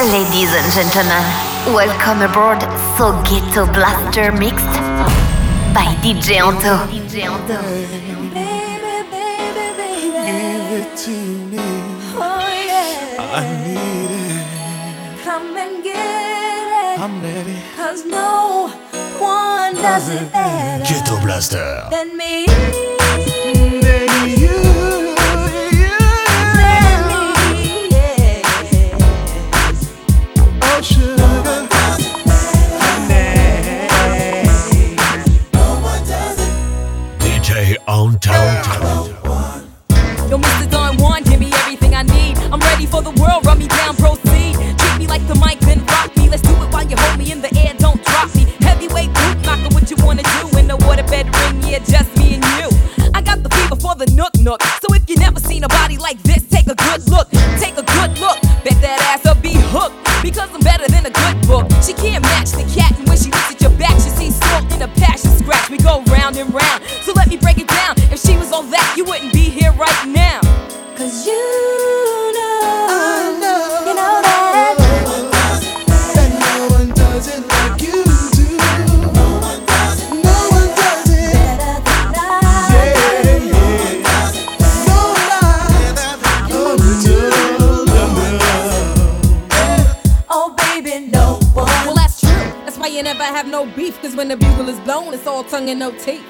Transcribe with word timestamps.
Ladies 0.00 0.48
and 0.54 0.72
gentlemen, 0.72 1.22
welcome 1.74 2.22
aboard 2.22 2.62
So 2.96 3.12
Ghetto 3.22 3.70
Blaster 3.70 4.32
mixed 4.32 4.64
by 5.74 5.94
DJ 6.00 6.40
Anto. 6.40 6.86
DJ 6.90 7.24
Anto. 7.28 7.60
Baby, 8.32 9.04
baby, 9.12 9.66
baby. 9.76 10.10
Give 10.24 10.72
it 10.80 10.96
to 10.96 11.10
me. 11.10 11.58
Oh, 12.16 12.40
yeah. 12.66 13.20
I 13.20 13.44
need 13.66 14.10
it. 14.16 15.22
Come 15.22 15.54
and 15.58 15.84
get 15.84 15.96
it. 15.96 16.98
I'm 16.98 17.22
ready. 17.22 17.58
Cause 17.76 18.06
no 18.06 18.68
one 19.18 19.74
does 19.74 20.08
it 20.08 20.32
better 20.32 20.82
Ghetto 20.84 21.20
Blaster. 21.20 21.88
than 21.90 22.16
me. 22.16 22.46
DJ 38.20 38.36
on 38.36 39.08
town. 39.10 39.70
Yo, 40.30 40.38
Mr. 40.38 40.70
Don 40.70 40.96
Juan, 40.98 41.22
give 41.24 41.40
me 41.40 41.50
everything 41.52 41.94
I 41.94 42.02
need. 42.02 42.38
I'm 42.52 42.60
ready 42.60 42.86
for 42.86 43.02
the 43.02 43.10
world, 43.10 43.46
run 43.46 43.58
me 43.58 43.66
down, 43.66 43.96
proceed. 43.96 44.54
Treat 44.78 44.98
me 44.98 45.06
like 45.06 45.26
the 45.26 45.34
mic, 45.36 45.58
then 45.60 45.84
rock 45.86 46.14
me. 46.16 46.28
Let's 46.28 46.42
do 46.42 46.50
it 46.62 46.70
while 46.72 46.86
you 46.86 46.96
hold 46.96 47.18
me 47.18 47.32
in 47.32 47.40
the 47.40 47.52
air, 47.58 47.74
don't 47.78 48.02
drop 48.04 48.34
me. 48.34 48.44
Heavyweight 48.60 49.12
boot 49.14 49.42
knocker, 49.42 49.74
what 49.74 49.90
you 49.90 49.96
wanna 50.04 50.22
do 50.22 50.58
in 50.58 50.68
the 50.68 50.76
waterbed 50.76 51.32
ring? 51.32 51.62
Yeah, 51.64 51.78
just 51.80 52.14
me 52.16 52.34
and 52.34 52.44
you. 52.60 52.68
I 53.14 53.22
got 53.22 53.42
the 53.42 53.48
fever 53.48 53.76
for 53.76 53.94
the 53.96 54.06
nook 54.14 54.36
nook. 54.38 54.62
So 54.62 54.94
if 54.94 55.08
you 55.08 55.16
never 55.16 55.40
seen 55.40 55.64
a 55.64 55.68
body 55.68 55.96
like 55.96 56.22
this, 56.22 56.46
take 56.48 56.66
a 56.68 56.74
good 56.74 57.08
look. 57.08 57.28
Take 57.58 57.76
a 57.78 57.82
good 57.82 58.18
look. 58.20 58.38
Bet 58.62 58.76
that 58.84 59.00
ass 59.10 59.24
will 59.24 59.40
be 59.40 59.54
hooked. 59.56 59.96
Because 60.22 60.50
I'm 60.52 60.60
better 60.60 60.86
than 60.86 61.06
a 61.06 61.10
good 61.10 61.40
book. 61.48 61.66
She 61.82 61.92
can't 61.94 62.22
match 62.22 62.52
the 62.52 62.68
cat, 62.76 62.92
and 62.98 63.08
when 63.08 63.16
she 63.16 63.30
looks 63.32 63.50
at 63.50 63.60
your 63.60 63.72
back, 63.80 63.96
she 63.96 64.10
sees 64.12 64.36
salt 64.36 64.70
in 64.70 64.82
a 64.82 64.88
passion 65.00 65.32
scratch. 65.40 65.70
We 65.70 65.78
go 65.78 66.04
round 66.12 66.36
and 66.36 66.52
round. 66.52 66.84
So 67.02 67.12
right 69.80 70.06
now. 70.08 70.40
Cause 70.94 71.26
you 71.26 71.32
know, 72.36 73.38
know. 73.40 73.84
you 73.86 73.94
know 73.94 74.20
that. 74.26 74.76
And 76.18 76.32
no 76.38 76.68
one 76.76 76.88
does 76.90 77.26
it 77.28 77.40
like 77.48 77.80
you 77.80 78.04
do. 78.36 78.60
No 79.16 79.40
one 79.40 79.64
does 79.64 80.02
it. 80.04 80.10
No 80.22 80.36
one. 80.52 80.68
Better 80.76 81.80
than 81.80 82.12
I 82.14 82.28
Yeah, 82.74 82.92
yeah. 83.48 84.12
No 84.86 84.98
lie. 85.30 85.72
No, 90.28 90.54
baby, 90.56 91.06
no 91.06 91.40
one. 91.54 91.94
That's 91.94 92.20
true. 92.20 92.28
That's 92.66 92.76
why 92.76 92.88
you 92.88 93.02
never 93.02 93.24
have 93.24 93.46
no 93.46 93.64
beef. 93.64 93.98
Cause 94.02 94.14
when 94.14 94.28
the 94.28 94.36
bugle 94.36 94.68
is 94.68 94.78
blown, 94.80 95.14
it's 95.14 95.26
all 95.26 95.42
tongue 95.42 95.70
and 95.70 95.78
no 95.80 95.90
teeth. 95.92 96.22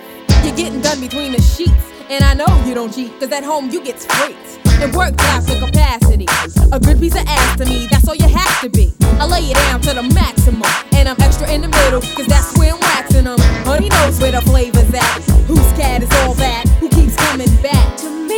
You're 0.44 0.54
getting 0.54 0.80
done 0.80 1.00
between 1.00 1.32
the 1.32 1.42
sheets. 1.42 1.99
And 2.10 2.24
I 2.24 2.34
know 2.34 2.48
you 2.66 2.74
don't 2.74 2.92
cheat, 2.92 3.12
cause 3.20 3.30
at 3.30 3.44
home 3.44 3.70
you 3.70 3.80
get 3.84 4.00
freaked. 4.00 4.58
And 4.82 4.92
work 4.92 5.16
class 5.16 5.48
with 5.48 5.60
capacity. 5.60 6.26
A 6.72 6.80
good 6.80 6.98
piece 6.98 7.14
of 7.14 7.24
ass 7.24 7.56
to 7.58 7.64
me, 7.64 7.86
that's 7.88 8.08
all 8.08 8.16
you 8.16 8.26
have 8.26 8.60
to 8.62 8.68
be. 8.68 8.92
I 9.20 9.26
lay 9.26 9.42
it 9.42 9.54
down 9.54 9.80
to 9.82 9.94
the 9.94 10.02
maximum. 10.02 10.64
And 10.92 11.08
I'm 11.08 11.20
extra 11.20 11.48
in 11.48 11.60
the 11.60 11.68
middle, 11.68 12.00
cause 12.00 12.26
that's 12.26 12.58
where 12.58 12.74
I'm 12.74 12.80
waxing 12.80 13.24
them. 13.24 13.38
Honey 13.64 13.90
knows 13.90 14.20
where 14.20 14.32
the 14.32 14.40
flavor's 14.40 14.92
at. 14.92 15.22
Whose 15.46 15.72
cat 15.78 16.02
is 16.02 16.10
all 16.24 16.34
that? 16.34 16.66
Who 16.80 16.88
keeps 16.88 17.14
coming 17.14 17.54
back? 17.62 17.96
to 17.98 18.10
me. 18.10 18.29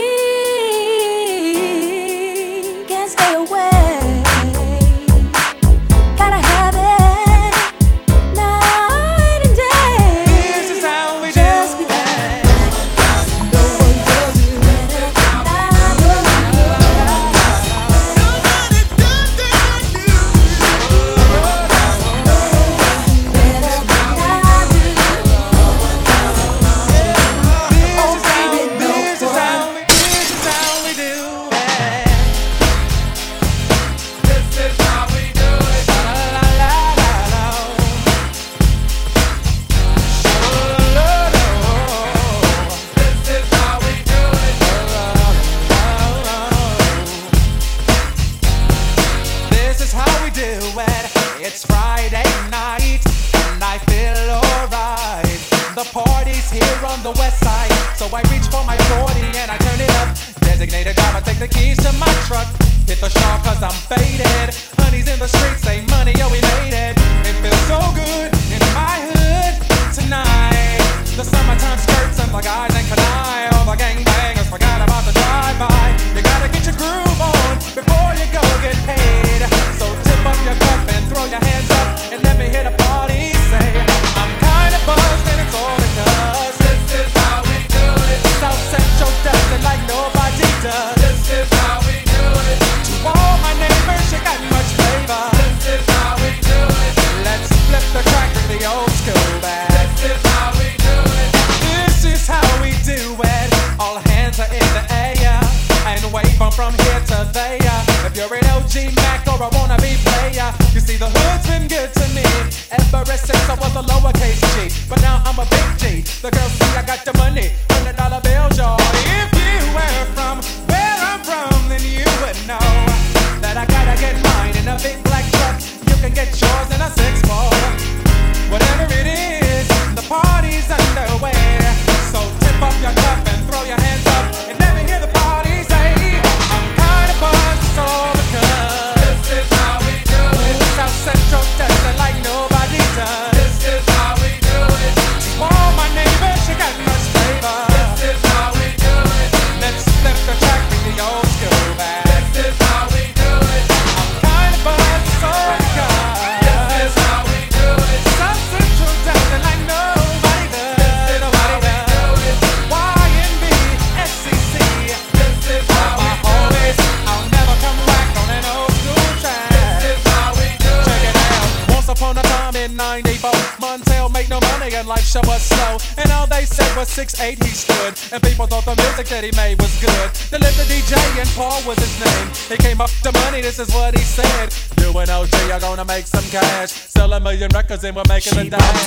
And 174.82 174.88
life 174.88 175.04
show 175.04 175.20
was 175.26 175.42
slow. 175.42 175.78
And 175.96 176.10
all 176.12 176.26
they 176.26 176.44
said 176.44 176.76
was 176.76 176.88
six 176.88 177.20
eight 177.20 177.42
he 177.42 177.50
stood. 177.50 177.94
And 178.12 178.22
people 178.22 178.46
thought 178.46 178.64
the 178.64 178.74
music 178.82 179.06
that 179.08 179.22
he 179.22 179.30
made 179.36 179.60
was 179.60 179.72
good. 179.80 180.10
They 180.30 180.38
lived 180.38 180.58
the 180.58 180.66
DJ 180.66 180.94
and 181.20 181.28
Paul 181.30 181.62
was 181.66 181.78
his 181.78 181.94
name. 182.02 182.28
He 182.50 182.56
came 182.56 182.80
up 182.80 182.90
to 183.02 183.12
money, 183.12 183.40
this 183.40 183.58
is 183.58 183.72
what 183.72 183.94
he 183.96 184.02
said. 184.02 184.52
You 184.80 184.96
and 184.98 185.10
OG 185.10 185.34
are 185.52 185.60
gonna 185.60 185.84
make 185.84 186.06
some 186.06 186.24
cash. 186.30 186.72
Sell 186.72 187.12
a 187.12 187.20
million 187.20 187.50
records 187.54 187.84
and 187.84 187.94
we're 187.94 188.08
making 188.08 188.38
a 188.38 188.50
dash. 188.50 188.84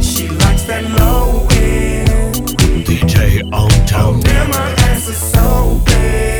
She 0.00 0.28
likes 0.28 0.64
that 0.64 0.84
low 0.98 1.48
end. 1.50 2.46
DJ 2.86 3.42
on 3.52 3.70
tone. 3.86 4.20
Damn, 4.20 4.52
her 4.52 4.74
ass 4.86 5.08
is 5.08 5.16
so 5.16 5.80
bad. 5.84 6.39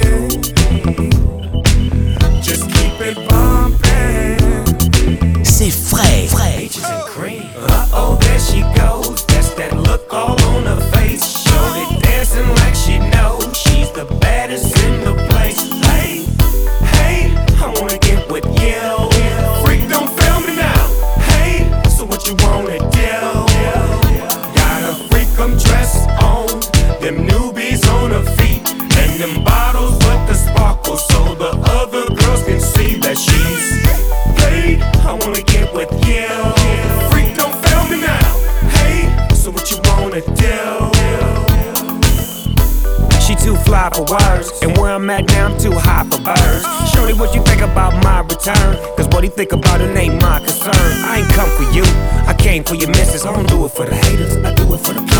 Fly 43.90 44.06
for 44.06 44.12
words, 44.12 44.50
and 44.62 44.76
where 44.76 44.92
I'm 44.92 45.08
at 45.10 45.26
now, 45.28 45.48
I'm 45.48 45.58
too 45.58 45.72
high 45.72 46.04
for 46.04 46.22
birds. 46.22 46.94
Shorty, 46.94 47.14
what 47.14 47.34
you 47.34 47.42
think 47.44 47.62
about 47.62 47.92
my 48.02 48.20
return? 48.20 48.76
Cause 48.96 49.08
what 49.08 49.24
he 49.24 49.30
think 49.30 49.52
about 49.52 49.80
it 49.80 49.96
ain't 49.96 50.20
my 50.20 50.38
concern. 50.40 50.74
I 51.04 51.18
ain't 51.18 51.32
come 51.34 51.50
for 51.50 51.70
you, 51.74 51.84
I 52.26 52.34
came 52.38 52.64
for 52.64 52.74
your 52.74 52.88
missus. 52.88 53.24
I 53.24 53.32
don't 53.32 53.48
do 53.48 53.64
it 53.64 53.70
for 53.70 53.86
the 53.86 53.94
haters, 53.94 54.36
I 54.36 54.54
do 54.54 54.74
it 54.74 54.78
for 54.78 54.94
the. 54.94 55.19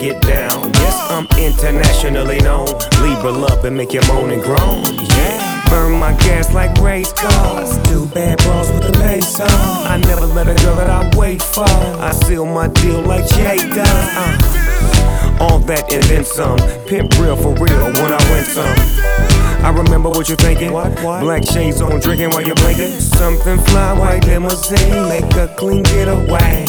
Get 0.00 0.20
down. 0.22 0.72
Yes, 0.72 1.10
I'm 1.10 1.26
internationally 1.38 2.38
known. 2.40 2.66
Libra 3.02 3.30
love 3.30 3.64
and 3.66 3.76
make 3.76 3.92
you 3.92 4.00
moan 4.08 4.30
and 4.30 4.42
groan. 4.42 4.82
Yeah. 4.84 5.68
Burn 5.68 5.92
my 5.98 6.12
gas 6.14 6.52
like 6.54 6.76
race 6.78 7.12
cars. 7.12 7.78
Two 7.88 8.06
bad 8.06 8.38
bras 8.38 8.70
with 8.72 8.88
a 8.88 8.92
bass 8.92 9.38
on. 9.40 9.48
I 9.86 9.98
never 9.98 10.24
let 10.26 10.48
a 10.48 10.54
girl 10.64 10.76
that 10.76 10.88
I 10.88 11.16
wait 11.18 11.42
for. 11.42 11.68
I 11.68 12.12
seal 12.12 12.46
my 12.46 12.68
deal 12.68 13.02
like 13.02 13.26
Jay 13.28 13.58
does. 13.58 13.88
Uh. 14.16 15.36
All 15.40 15.58
that 15.60 15.92
and 15.92 16.02
then 16.04 16.24
some. 16.24 16.58
Pimp 16.86 17.18
real 17.18 17.36
for 17.36 17.52
real 17.54 17.84
when 18.00 18.12
I 18.12 18.20
win 18.32 18.44
some. 18.44 19.20
I 19.62 19.70
remember 19.70 20.08
what 20.08 20.28
you're 20.28 20.38
thinking. 20.38 20.72
What, 20.72 20.98
what? 21.02 21.20
Black 21.20 21.44
shades 21.44 21.82
on, 21.82 22.00
drinking 22.00 22.30
while 22.30 22.42
you're 22.42 22.56
blinking. 22.56 22.98
Something 23.00 23.58
fly, 23.58 23.92
white 23.98 24.24
limousine, 24.24 25.08
make 25.08 25.34
a 25.34 25.54
clean 25.58 25.82
getaway. 25.82 26.66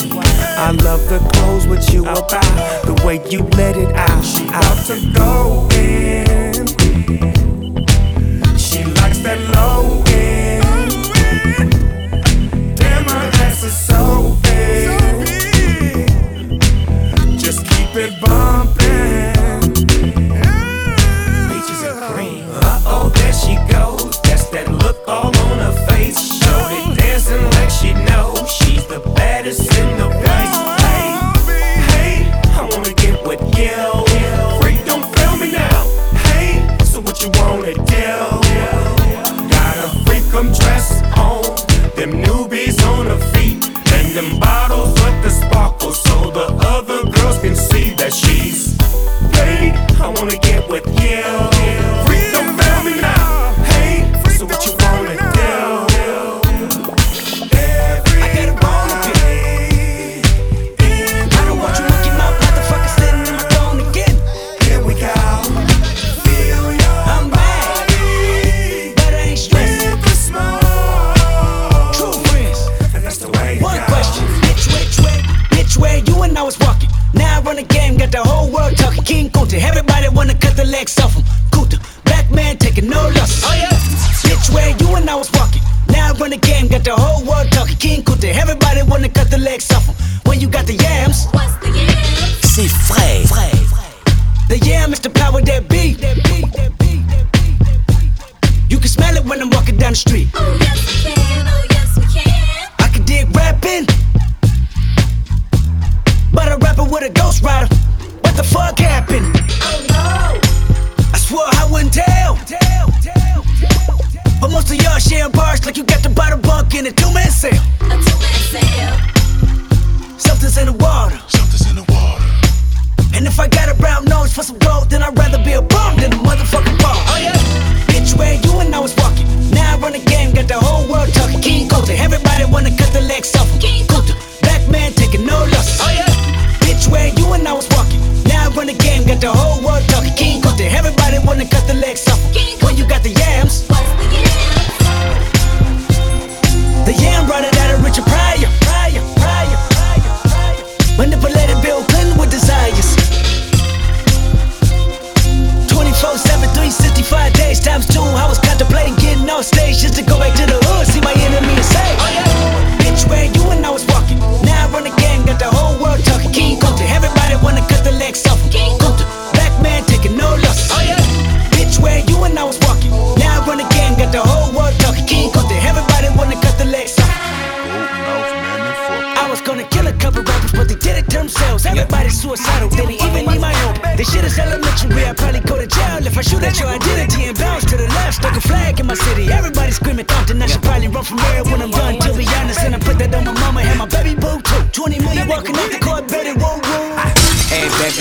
I 0.62 0.70
love 0.70 1.10
the 1.10 1.18
clothes 1.34 1.66
with 1.66 1.92
you 1.92 2.04
about, 2.04 2.30
the 2.86 3.02
way 3.04 3.20
you 3.32 3.42
let 3.58 3.76
it 3.76 3.92
out. 3.96 4.24
She 4.24 4.48
out 4.48 4.86
to 4.86 5.12
go 5.12 5.71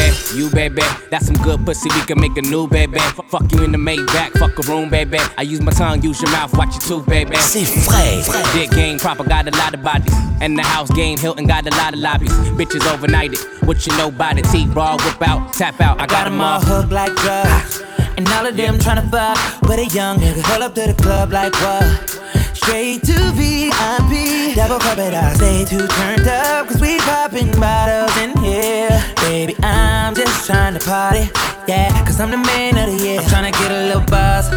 baby, 0.01 0.17
you 0.35 0.51
baby, 0.51 0.83
that's 1.11 1.27
some 1.27 1.37
good 1.37 1.65
pussy. 1.67 1.89
We 1.95 2.01
can 2.07 2.21
make 2.21 2.37
a 2.37 2.43
new 2.43 2.67
baby. 2.69 2.99
F- 2.99 3.21
fuck 3.29 3.51
you 3.53 3.63
in 3.65 3.73
the 3.73 3.79
Maybach, 3.79 4.33
fuck 4.39 4.59
a 4.59 4.63
room, 4.71 4.89
baby. 4.91 5.19
I 5.37 5.43
use 5.43 5.61
my 5.61 5.73
tongue, 5.73 6.03
use 6.03 6.21
your 6.23 6.31
mouth, 6.31 6.53
watch 6.57 6.73
your 6.75 6.83
tooth, 7.01 7.07
baby. 7.07 7.37
C'est 7.37 7.65
frais. 7.65 8.27
Dick 8.53 8.71
game 8.71 8.99
proper, 8.99 9.25
got 9.25 9.47
a 9.49 9.57
lot 9.57 9.75
of 9.75 9.83
bodies. 9.83 10.15
And 10.41 10.59
the 10.59 10.63
house 10.63 10.91
game, 10.93 11.19
Hilton 11.19 11.47
got 11.47 11.67
a 11.67 11.71
lot 11.77 11.93
of 11.95 12.01
lobbies. 12.01 12.33
Bitches 12.59 12.81
overnighted, 12.93 13.41
what 13.67 13.87
you 13.87 13.97
know 13.99 14.09
about 14.09 14.39
it? 14.39 14.45
T 14.47 14.67
raw, 14.67 14.97
whip 14.97 15.23
out, 15.29 15.53
tap 15.53 15.81
out. 15.81 16.01
I 16.01 16.07
got 16.07 16.27
'em 16.27 16.41
all. 16.41 16.61
hooked 16.61 16.93
like 16.93 17.15
drugs. 17.17 17.83
And 18.17 18.29
all 18.29 18.47
of 18.47 18.57
them 18.57 18.79
tryna 18.79 19.11
fuck 19.11 19.39
with 19.63 19.79
a 19.79 19.87
young 19.95 20.19
nigga. 20.19 20.43
Pull 20.45 20.63
up 20.63 20.75
to 20.75 20.87
the 20.93 20.95
club 21.03 21.33
like 21.33 21.55
what? 21.63 22.21
Straight 22.63 23.03
to 23.05 23.15
VIP. 23.33 24.55
Double 24.55 24.77
it 25.01 25.15
out. 25.15 25.35
Stay 25.37 25.65
too 25.65 25.87
turned 25.87 26.29
up, 26.29 26.69
cause 26.69 26.79
we 26.79 26.99
popping 26.99 27.51
bottles 27.59 28.15
in 28.19 28.37
here. 28.37 29.03
Baby, 29.17 29.57
I'm 29.63 30.15
just 30.15 30.47
trying 30.47 30.75
to 30.75 30.81
party. 30.81 31.31
Yeah, 31.67 31.89
cause 32.05 32.21
I'm 32.21 32.31
the 32.31 32.37
man 32.37 32.77
of 32.77 32.95
the 32.95 33.03
year. 33.03 33.21
I'm 33.21 33.27
tryna 33.29 33.53
get 33.53 33.73
a 33.73 33.87
little 33.87 34.05
buzz. 34.05 34.51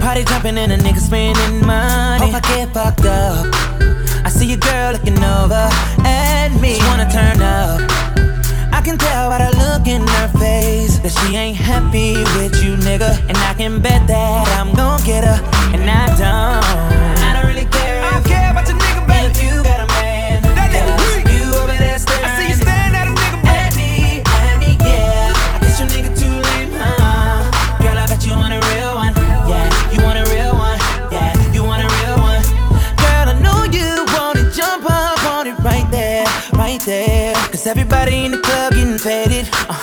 Party 0.00 0.24
jumping 0.24 0.58
and 0.58 0.72
a 0.72 0.76
nigga 0.76 0.98
spending 0.98 1.64
money. 1.64 2.32
Hope 2.32 2.34
I 2.34 2.40
get 2.40 2.74
fucked 2.74 3.04
up. 3.04 3.46
I 4.26 4.28
see 4.28 4.52
a 4.52 4.56
girl 4.56 4.92
looking 4.94 5.22
over 5.22 5.68
at 6.04 6.48
me. 6.60 6.74
She 6.74 6.82
wanna 6.88 7.08
turn 7.08 7.40
up. 7.40 8.03
I 8.84 8.86
can 8.86 8.98
tell 8.98 9.30
by 9.30 9.38
the 9.38 9.56
look 9.56 9.88
in 9.88 10.06
her 10.06 10.28
face 10.36 10.98
that 10.98 11.08
she 11.08 11.36
ain't 11.36 11.56
happy 11.56 12.20
with 12.36 12.62
you, 12.62 12.76
nigga. 12.76 13.16
And 13.28 13.36
I 13.38 13.54
can 13.54 13.80
bet 13.80 14.06
that 14.08 14.46
I'm 14.60 14.74
gon' 14.74 15.00
get 15.04 15.24
her, 15.24 15.40
and 15.72 15.88
I 15.88 16.04
don't. 16.20 16.60
I 17.24 17.32
don't 17.32 17.48
really 17.48 17.64
care. 17.64 18.04
I 18.04 18.10
don't 18.12 18.26
care 18.28 18.50
about 18.52 18.68
your 18.68 18.76
nigga, 18.76 19.08
baby. 19.08 19.32
If 19.32 19.40
you 19.40 19.64
got 19.64 19.80
a 19.80 19.88
man, 19.88 20.42
that 20.52 20.68
nigga 20.68 21.00
weak. 21.00 21.24
You 21.32 21.48
over 21.64 21.72
there 21.80 21.96
staring. 21.96 22.28
I 22.28 22.36
see 22.36 22.48
you 22.52 22.60
staring 22.60 22.92
at 22.92 23.08
a 23.08 23.14
nigga, 23.16 23.40
baby. 23.40 23.56
At 23.56 23.72
me, 23.72 24.20
at 24.20 24.56
me, 24.60 24.76
yeah. 24.76 25.32
I 25.32 25.64
guess 25.64 25.80
your 25.80 25.88
nigga 25.88 26.12
too 26.12 26.36
lame, 26.44 26.76
huh? 26.76 27.40
Girl, 27.80 27.96
I 27.96 28.04
bet 28.04 28.20
you 28.20 28.36
want 28.36 28.52
a 28.52 28.60
real 28.68 29.00
one. 29.00 29.16
Yeah, 29.48 29.64
you 29.96 30.04
want 30.04 30.20
a 30.20 30.28
real 30.28 30.52
one. 30.60 30.76
Yeah, 31.08 31.32
you 31.56 31.64
want 31.64 31.80
a 31.80 31.88
real 31.88 32.20
one. 32.20 32.44
Girl, 33.00 33.32
I 33.32 33.36
know 33.40 33.64
you 33.64 34.04
want 34.12 34.44
it. 34.44 34.52
Jump 34.52 34.84
up 34.84 35.24
on 35.24 35.48
it 35.48 35.56
right 35.64 35.88
there, 35.88 36.28
right 36.52 36.84
there. 36.84 37.32
Cause 37.48 37.64
everybody 37.64 38.28
in 38.28 38.36
the 38.36 38.43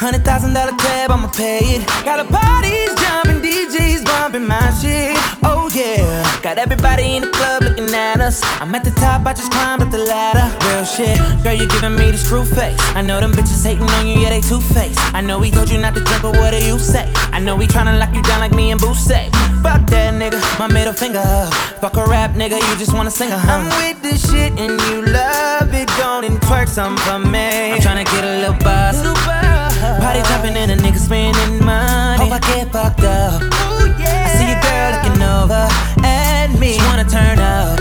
hundred 0.01 0.25
thousand 0.25 0.53
dollar 0.53 0.75
tab, 0.77 1.11
I'ma 1.11 1.29
pay 1.29 1.77
it. 1.77 1.85
Got 2.03 2.19
a 2.19 2.25
parties 2.25 2.89
jumping, 2.97 3.37
DJs 3.45 4.03
bumping 4.03 4.47
my 4.47 4.73
shit. 4.81 5.15
Oh 5.45 5.69
yeah. 5.73 6.25
Got 6.41 6.57
everybody 6.57 7.15
in 7.15 7.21
the 7.21 7.29
club 7.29 7.61
looking 7.61 7.93
at 7.93 8.19
us. 8.19 8.41
I'm 8.59 8.73
at 8.73 8.83
the 8.83 8.89
top, 8.91 9.27
I 9.27 9.33
just 9.33 9.51
climbed 9.51 9.83
up 9.83 9.91
the 9.91 9.99
ladder. 9.99 10.49
Real 10.65 10.85
shit. 10.85 11.17
Girl, 11.43 11.53
you 11.53 11.67
giving 11.67 11.95
me 11.95 12.09
the 12.09 12.17
screw 12.17 12.43
face. 12.43 12.75
I 12.97 13.03
know 13.03 13.19
them 13.19 13.31
bitches 13.31 13.63
hating 13.63 13.87
on 13.87 14.07
you, 14.07 14.19
yeah, 14.19 14.31
they 14.31 14.41
two 14.41 14.59
faced. 14.59 14.99
I 15.13 15.21
know 15.21 15.37
we 15.37 15.51
told 15.51 15.69
you 15.69 15.77
not 15.77 15.93
to 15.93 16.01
drink, 16.01 16.23
but 16.23 16.35
what 16.35 16.49
do 16.51 16.65
you 16.65 16.79
say? 16.79 17.05
I 17.31 17.39
know 17.39 17.55
we 17.55 17.67
tryna 17.67 17.99
lock 17.99 18.15
you 18.15 18.23
down 18.23 18.39
like 18.39 18.53
me 18.53 18.71
and 18.71 18.81
Boo 18.81 18.95
say. 18.95 19.29
Fuck 19.61 19.85
that 19.93 20.17
nigga, 20.17 20.41
my 20.57 20.65
middle 20.65 20.93
finger 20.93 21.21
up. 21.21 21.53
Fuck 21.79 21.97
a 21.97 22.05
rap 22.05 22.31
nigga, 22.31 22.57
you 22.57 22.73
just 22.81 22.93
wanna 22.93 23.11
sing 23.11 23.31
a 23.31 23.37
hum. 23.37 23.61
I'm 23.61 23.93
with 23.93 24.01
this 24.01 24.31
shit 24.31 24.51
and 24.57 24.81
you 24.81 25.05
love 25.05 25.71
it, 25.75 25.87
go 26.01 26.21
and 26.25 26.41
twerk 26.41 26.67
some 26.67 26.97
for 26.97 27.19
me. 27.19 27.73
I'm 27.73 27.79
tryna 27.79 28.05
get 28.05 28.23
a 28.23 28.41
little 28.41 28.57
buzz. 28.65 29.50
Party 29.99 30.21
jumping 30.29 30.55
and 30.55 30.71
a 30.71 30.77
nigga 30.77 30.97
spending 30.97 31.63
money. 31.65 32.29
Hope 32.29 32.31
I 32.31 32.39
get 32.39 32.71
fucked 32.71 33.01
up. 33.03 33.41
I 33.43 34.29
see 34.37 34.51
a 34.53 34.59
girl 34.63 34.89
looking 34.95 35.21
over 35.21 35.67
at 36.05 36.47
me. 36.59 36.73
She 36.73 36.85
wanna 36.87 37.05
turn 37.05 37.39
up. 37.39 37.79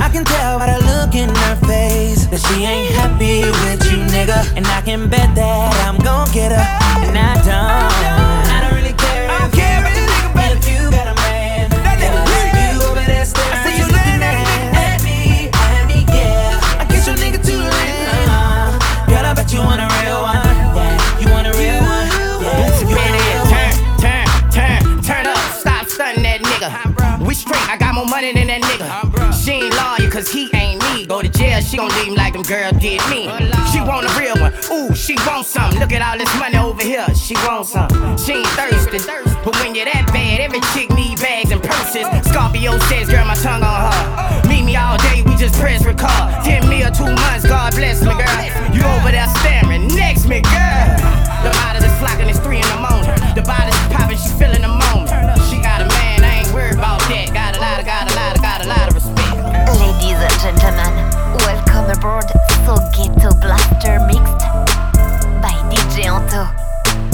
I 0.00 0.08
can 0.12 0.24
tell 0.24 0.58
by 0.58 0.66
the 0.72 0.84
look 0.86 1.14
in 1.14 1.28
her 1.28 1.56
face 1.66 2.26
that 2.26 2.40
she 2.40 2.64
ain't 2.64 2.94
happy 2.94 3.42
with 3.44 3.84
you, 3.90 3.98
nigga. 4.14 4.56
And 4.56 4.66
I 4.66 4.80
can 4.80 5.08
bet 5.08 5.34
that 5.34 5.86
I'm 5.86 5.98
gon' 5.98 6.30
get 6.32 6.52
her, 6.52 7.06
and 7.06 7.16
I 7.16 7.34
don't. 7.44 8.49
More 28.00 28.08
money 28.08 28.32
than 28.32 28.46
that 28.48 28.62
nigga. 28.62 28.88
She 29.32 29.52
ain't 29.52 29.74
loyal, 29.76 30.10
cause 30.10 30.28
he 30.32 30.48
ain't 30.54 30.80
me. 30.84 31.06
Go 31.06 31.20
to 31.20 31.28
jail, 31.28 31.60
she 31.60 31.76
gon' 31.76 31.88
leave 32.00 32.08
him 32.08 32.14
like 32.14 32.32
them 32.32 32.42
girl 32.42 32.72
did 32.72 33.00
me. 33.10 33.28
She 33.72 33.80
want 33.80 34.08
a 34.08 34.12
real 34.18 34.36
one. 34.40 34.54
Ooh, 34.72 34.94
she 34.94 35.16
want 35.26 35.46
some. 35.46 35.72
Look 35.76 35.92
at 35.92 36.00
all 36.00 36.16
this 36.16 36.32
money 36.38 36.56
over 36.56 36.82
here. 36.82 37.06
She 37.14 37.34
want 37.46 37.66
some. 37.66 37.88
She 38.16 38.40
ain't 38.40 38.46
thirsty. 38.56 38.98
But 39.44 39.56
when 39.60 39.74
you're 39.74 39.84
that 39.84 40.08
bad, 40.12 40.40
every 40.40 40.60
chick 40.72 40.88
need 40.96 41.20
bags 41.20 41.50
and 41.50 41.62
purses. 41.62 42.06
Scorpio 42.30 42.78
says, 42.88 43.08
girl, 43.08 43.26
my 43.26 43.34
tongue 43.34 43.62
on 43.62 43.92
her. 43.92 44.48
Meet 44.48 44.64
me 44.64 44.76
all 44.76 44.96
day, 44.98 45.22
we 45.22 45.36
just 45.36 45.54
press 45.60 45.84
record. 45.84 46.28
Ten 46.44 46.68
me 46.68 46.82
or 46.82 46.90
two 46.90 47.04
months, 47.04 47.44
God 47.44 47.74
bless 47.74 48.00
me, 48.00 48.12
girl. 48.16 48.40
You 48.72 48.82
over 48.96 49.10
there 49.10 49.28
staring, 49.40 49.88
next 49.88 50.26
me, 50.26 50.40
girl. 50.40 50.89
Welcome 62.02 62.20
aboard 62.20 62.24
So 62.64 62.76
Ghetto 62.92 63.34
Blaster 63.40 64.00
Mixed 64.06 64.46
by 65.40 65.54
DJ 65.70 66.08
Anto. 66.08 66.46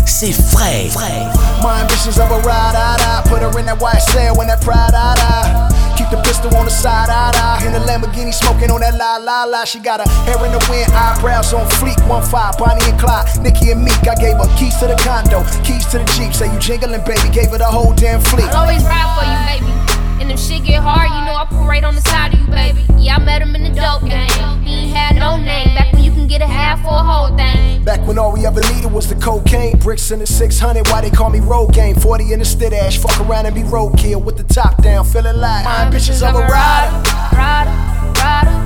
C'est 0.05 0.33
frais. 0.33 0.89
Frais. 0.93 1.27
My 1.63 1.83
ambitions 1.83 2.19
of 2.19 2.31
a 2.31 2.39
ride, 2.41 2.75
I, 2.77 2.97
I 2.97 3.29
Put 3.29 3.43
her 3.43 3.59
in 3.59 3.67
that 3.67 3.81
white 3.81 4.01
cell 4.01 4.37
when 4.37 4.47
that 4.49 4.61
pride, 4.63 4.95
I, 4.95 5.15
I 5.19 5.95
Keep 5.97 6.11
the 6.11 6.23
pistol 6.23 6.55
on 6.57 6.65
the 6.65 6.71
side, 6.71 7.11
I, 7.11 7.33
I 7.35 7.67
In 7.67 7.73
the 7.73 7.81
Lamborghini 7.81 8.33
smoking 8.33 8.71
on 8.71 8.81
that 8.81 8.95
la, 8.95 9.17
la, 9.17 9.45
la 9.45 9.65
She 9.65 9.81
got 9.81 10.01
her 10.01 10.09
hair 10.25 10.39
in 10.47 10.53
the 10.53 10.65
wind, 10.71 10.93
eyebrows 10.93 11.53
on 11.53 11.69
fleek 11.69 11.99
One 12.09 12.23
five, 12.23 12.57
Bonnie 12.57 12.85
and 12.89 12.99
Clyde, 12.99 13.27
Nikki 13.43 13.73
and 13.73 13.83
Meek 13.83 14.07
I 14.07 14.15
gave 14.15 14.39
her 14.39 14.49
keys 14.57 14.77
to 14.79 14.87
the 14.87 14.97
condo, 15.03 15.43
keys 15.65 15.87
to 15.91 15.99
the 15.99 16.07
Jeep 16.17 16.33
Say 16.33 16.53
you 16.53 16.59
jingling, 16.61 17.05
baby, 17.05 17.29
gave 17.35 17.51
her 17.51 17.59
the 17.59 17.67
whole 17.67 17.93
damn 17.95 18.21
fleet 18.21 18.47
I'll 18.55 18.65
always 18.65 18.85
ride 18.85 19.11
for 19.19 19.27
you, 19.27 19.67
baby. 19.67 19.76
And 20.21 20.33
if 20.33 20.41
shit 20.41 20.65
get 20.65 20.83
hard, 20.83 21.11
you 21.11 21.25
know 21.27 21.35
I 21.35 21.47
pull 21.49 21.65
right 21.65 21.85
on 21.85 21.95
the 21.95 22.01
side 22.03 22.33
of 22.35 22.41
you, 22.41 22.47
baby. 22.47 22.81
Yeah, 22.99 23.17
I 23.17 23.19
met 23.19 23.43
him 23.43 23.55
in 23.55 23.63
the 23.63 23.71
dope 23.71 24.09
game. 24.09 24.29
He 24.65 24.87
ain't 24.87 24.97
had 24.97 25.17
no 25.17 25.37
name 25.37 25.75
back 25.75 25.93
when 25.93 26.03
you 26.03 26.11
can 26.11 26.27
get 26.27 26.41
a 26.43 26.47
half 26.47 26.85
or 26.85 26.95
a 26.95 27.03
whole 27.03 27.37
thing. 27.37 27.85
Back 27.85 28.05
when 28.07 28.19
all 28.19 28.33
we 28.33 28.45
ever 28.47 28.61
needed 28.73 28.91
was 28.91 29.09
the 29.09 29.15
cocaine, 29.15 29.79
bricks 29.79 30.11
in 30.11 30.19
the 30.19 30.27
600, 30.27 30.89
why 30.89 31.03
they 31.03 31.11
call 31.11 31.31
me 31.31 31.41
road 31.41 31.73
game? 31.73 31.95
40 31.95 32.33
in 32.33 32.39
the 32.41 32.45
stid 32.45 32.73
ash, 32.73 32.99
fuck 32.99 33.21
around 33.21 33.47
and 33.47 33.55
be 33.55 33.63
roadkill 33.63 34.25
with 34.25 34.37
the 34.37 34.43
top 34.43 34.83
down, 34.83 35.05
feeling 35.05 35.37
like 35.37 35.65
my 35.65 35.89
bitches 35.89 36.27
of 36.27 36.35
a 36.35 36.41
rider. 36.41 36.97
Rider, 37.37 37.71
rider. 38.19 38.57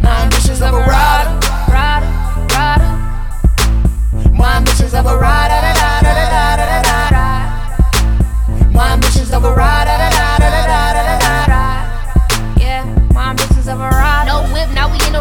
My 0.00 0.28
bitches 0.28 0.60
of 0.60 0.74
a 0.74 0.78
rider. 0.78 1.30
Rider, 1.72 2.06
rider. 2.54 2.90
My 4.32 4.60
bitches 4.62 4.94
of 4.98 5.06
a 5.06 5.16
rider. 5.16 5.54
da, 5.54 5.74
da, 5.74 6.02
da, 6.02 6.12
da, 6.12 6.56
da, 6.56 6.66
da, 6.66 6.82
da, 6.82 7.10
da. 7.10 8.70
My 8.70 8.96
bitches 8.98 9.32
of 9.34 9.44
a 9.44 9.54
rider. 9.54 9.91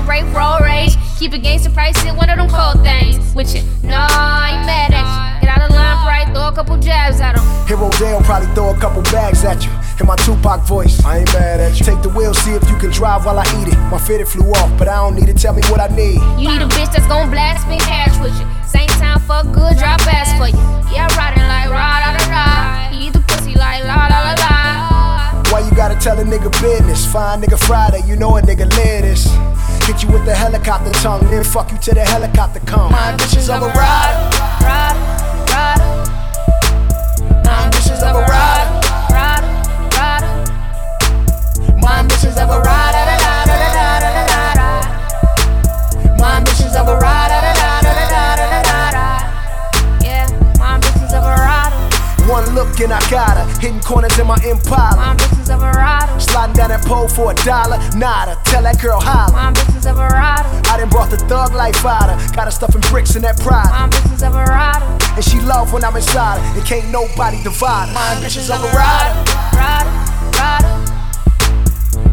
Now 0.02 0.08
we 0.10 0.20
in 0.20 0.24
a 0.24 0.26
rape 0.26 0.36
roll 0.36 0.60
rage. 0.60 0.96
Keep 1.20 1.34
it 1.34 1.44
gangster 1.44 1.70
price 1.70 2.04
in 2.06 2.16
one 2.16 2.30
of 2.30 2.38
them 2.38 2.50
cold 2.50 2.84
things. 2.84 3.34
With 3.36 3.54
you, 3.56 3.62
no, 3.84 3.98
I 3.98 4.58
ain't 4.58 4.66
mad 4.66 4.94
at 4.94 5.06
you. 5.06 5.48
Get 5.48 5.58
out 5.58 5.70
of 5.70 5.76
line, 5.76 6.08
right? 6.08 6.28
Throw 6.34 6.48
a 6.48 6.52
couple 6.52 6.78
jabs 6.78 7.22
at 7.22 7.38
him. 7.38 7.68
Hero 7.68 7.90
Dale 7.92 8.22
probably 8.22 8.54
throw 8.54 8.72
a 8.72 8.78
couple 8.78 9.02
bags 9.04 9.44
at 9.44 9.64
you. 9.64 9.72
In 10.00 10.08
my 10.08 10.16
Tupac 10.18 10.62
voice, 10.62 11.04
I 11.06 11.20
ain't 11.20 11.34
mad 11.34 11.60
at 11.60 11.80
you. 11.80 11.86
Take 11.86 12.02
the 12.02 12.10
wheel, 12.10 12.34
see 12.34 12.52
if 12.52 12.70
you 12.70 12.78
can 12.78 12.92
drive 12.92 13.26
while 13.26 13.40
I 13.40 13.46
eat 13.62 13.68
it. 13.68 13.78
My 13.90 14.00
fitted 14.00 14.28
flew 14.28 14.50
off, 14.52 14.78
but 14.78 14.88
I 14.88 14.96
don't 14.96 15.16
need 15.16 15.30
it. 15.30 15.38
Tell 15.38 15.54
me 15.54 15.62
what 15.70 15.80
I 15.80 15.88
need. 15.96 16.20
You 16.42 16.50
need 16.50 16.62
a 16.62 16.68
bitch 16.68 16.92
that's 16.92 17.08
gon' 17.08 17.30
blast 17.30 17.68
me 17.68 17.78
hash 17.80 18.20
with 18.20 18.34
you. 18.40 18.48
Same 18.68 18.90
time, 19.00 19.20
fuck 19.22 19.46
good, 19.54 19.78
drop 19.78 20.02
ass 20.08 20.34
for 20.38 20.48
you. 20.48 20.64
Yeah, 20.94 21.08
riding 21.16 21.48
like 21.48 21.70
rah 21.70 22.00
da 22.02 22.18
da 22.18 22.26
da. 22.28 22.96
He 22.96 23.08
eat 23.08 23.14
the 23.14 23.20
pussy 23.22 23.54
like 23.56 23.84
la 23.86 24.08
la 24.08 24.20
la 24.20 24.34
la. 24.34 24.61
Why 25.52 25.60
you 25.60 25.76
gotta 25.76 25.96
tell 26.00 26.18
a 26.18 26.24
nigga 26.24 26.50
business? 26.62 27.06
Fine 27.06 27.42
nigga 27.42 27.60
Friday, 27.60 28.02
you 28.08 28.16
know 28.16 28.38
a 28.38 28.42
nigga 28.42 28.66
live 28.78 29.02
this. 29.02 29.26
Hit 29.86 30.02
you 30.02 30.10
with 30.10 30.24
the 30.24 30.34
helicopter 30.34 30.92
tongue, 31.02 31.30
then 31.30 31.44
fuck 31.44 31.70
you 31.72 31.78
till 31.78 31.96
the 31.96 32.06
helicopter 32.06 32.62
come. 32.62 32.92
My 32.92 33.14
bitches 33.18 33.54
of 33.54 33.62
a 33.62 33.68
rider. 33.68 34.38
Rider, 34.64 35.00
rider. 35.52 35.92
My 37.44 37.70
bitches 37.70 38.02
of 38.02 38.16
a 38.16 38.22
rider. 38.22 38.41
And 52.82 52.92
I 52.92 53.00
got 53.12 53.38
her. 53.38 53.46
Hitting 53.62 53.80
corners 53.82 54.18
in 54.18 54.26
my 54.26 54.42
Impala. 54.42 54.98
My 54.98 55.16
bitches 55.16 55.54
of 55.54 55.62
a 55.62 55.70
rider. 55.70 56.20
Sliding 56.20 56.56
down 56.56 56.70
that 56.70 56.84
pole 56.84 57.08
for 57.08 57.30
a 57.32 57.36
dollar. 57.46 57.78
Nada. 57.96 58.42
Tell 58.46 58.64
that 58.64 58.82
girl 58.82 59.00
holla. 59.00 59.32
My 59.34 59.54
bitches 59.54 59.86
of 59.86 60.00
a 60.00 60.08
rider. 60.10 60.50
I 60.66 60.78
done 60.82 60.90
brought 60.90 61.12
the 61.12 61.18
thug 61.30 61.54
life 61.54 61.86
out 61.86 62.10
her. 62.10 62.18
Got 62.34 62.46
her 62.46 62.52
stuffing 62.52 62.82
bricks 62.90 63.16
in 63.16 63.22
that 63.22 63.38
pride. 63.38 63.70
My 63.70 63.88
bitches 63.88 64.26
of 64.26 64.34
a 64.34 64.44
rider. 64.50 64.86
And 65.14 65.24
she 65.24 65.40
love 65.42 65.72
when 65.72 65.84
I'm 65.86 65.96
inside 65.96 66.42
her. 66.42 66.58
And 66.58 66.66
can't 66.66 66.90
nobody 66.90 67.38
divide 67.44 67.90
her. 67.90 67.94
My 67.94 68.18
bitches 68.18 68.50
of 68.50 68.66
a. 68.66 68.70
Rider, 68.74 69.14
rider. 69.54 69.94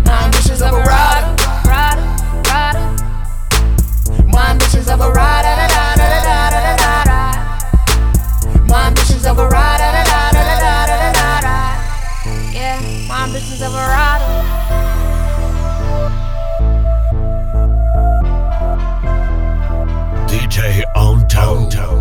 My 0.05 0.29
bitches 0.29 0.61
of 0.61 0.77
a 0.77 0.85
rider. 0.85 1.33
Rider, 1.65 2.05
rider. 2.45 2.85
My 4.29 4.53
bitches 4.61 4.93
of 4.93 5.01
a. 5.01 5.09
My 8.69 8.93
bitches 8.93 9.25
of 9.25 9.39
a 9.39 9.49
rider. 9.49 9.78
Bitches 13.39 13.65
of 13.65 13.73
a. 13.75 13.79
DJ 20.29 20.83
on 20.97 21.27
tone. 21.69 21.98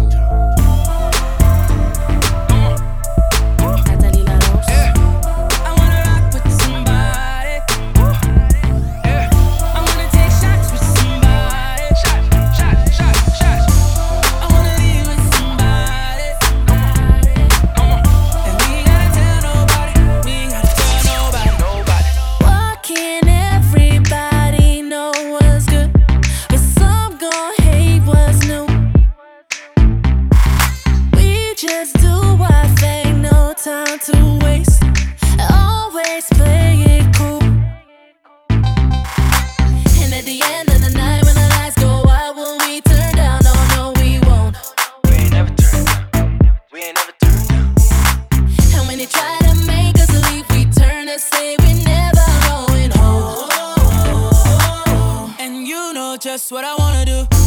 Just 56.20 56.52
what 56.52 56.64
I 56.64 56.76
wanna 56.76 57.06
do. 57.06 57.47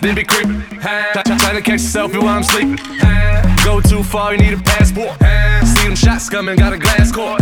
Them 0.00 0.14
be 0.14 0.22
creeping. 0.22 0.62
Try, 0.80 1.22
try, 1.26 1.36
try 1.38 1.52
to 1.54 1.60
catch 1.60 1.80
a 1.80 1.84
selfie 1.84 2.22
while 2.22 2.36
I'm 2.38 2.44
sleeping. 2.44 2.78
Go 3.64 3.80
too 3.80 4.04
far, 4.04 4.32
you 4.32 4.38
need 4.38 4.52
a 4.54 4.62
passport. 4.62 5.18
See 5.66 5.86
them 5.86 5.96
shots 5.96 6.28
coming, 6.30 6.56
got 6.56 6.72
a 6.72 6.78
glass 6.78 7.10
court. 7.10 7.40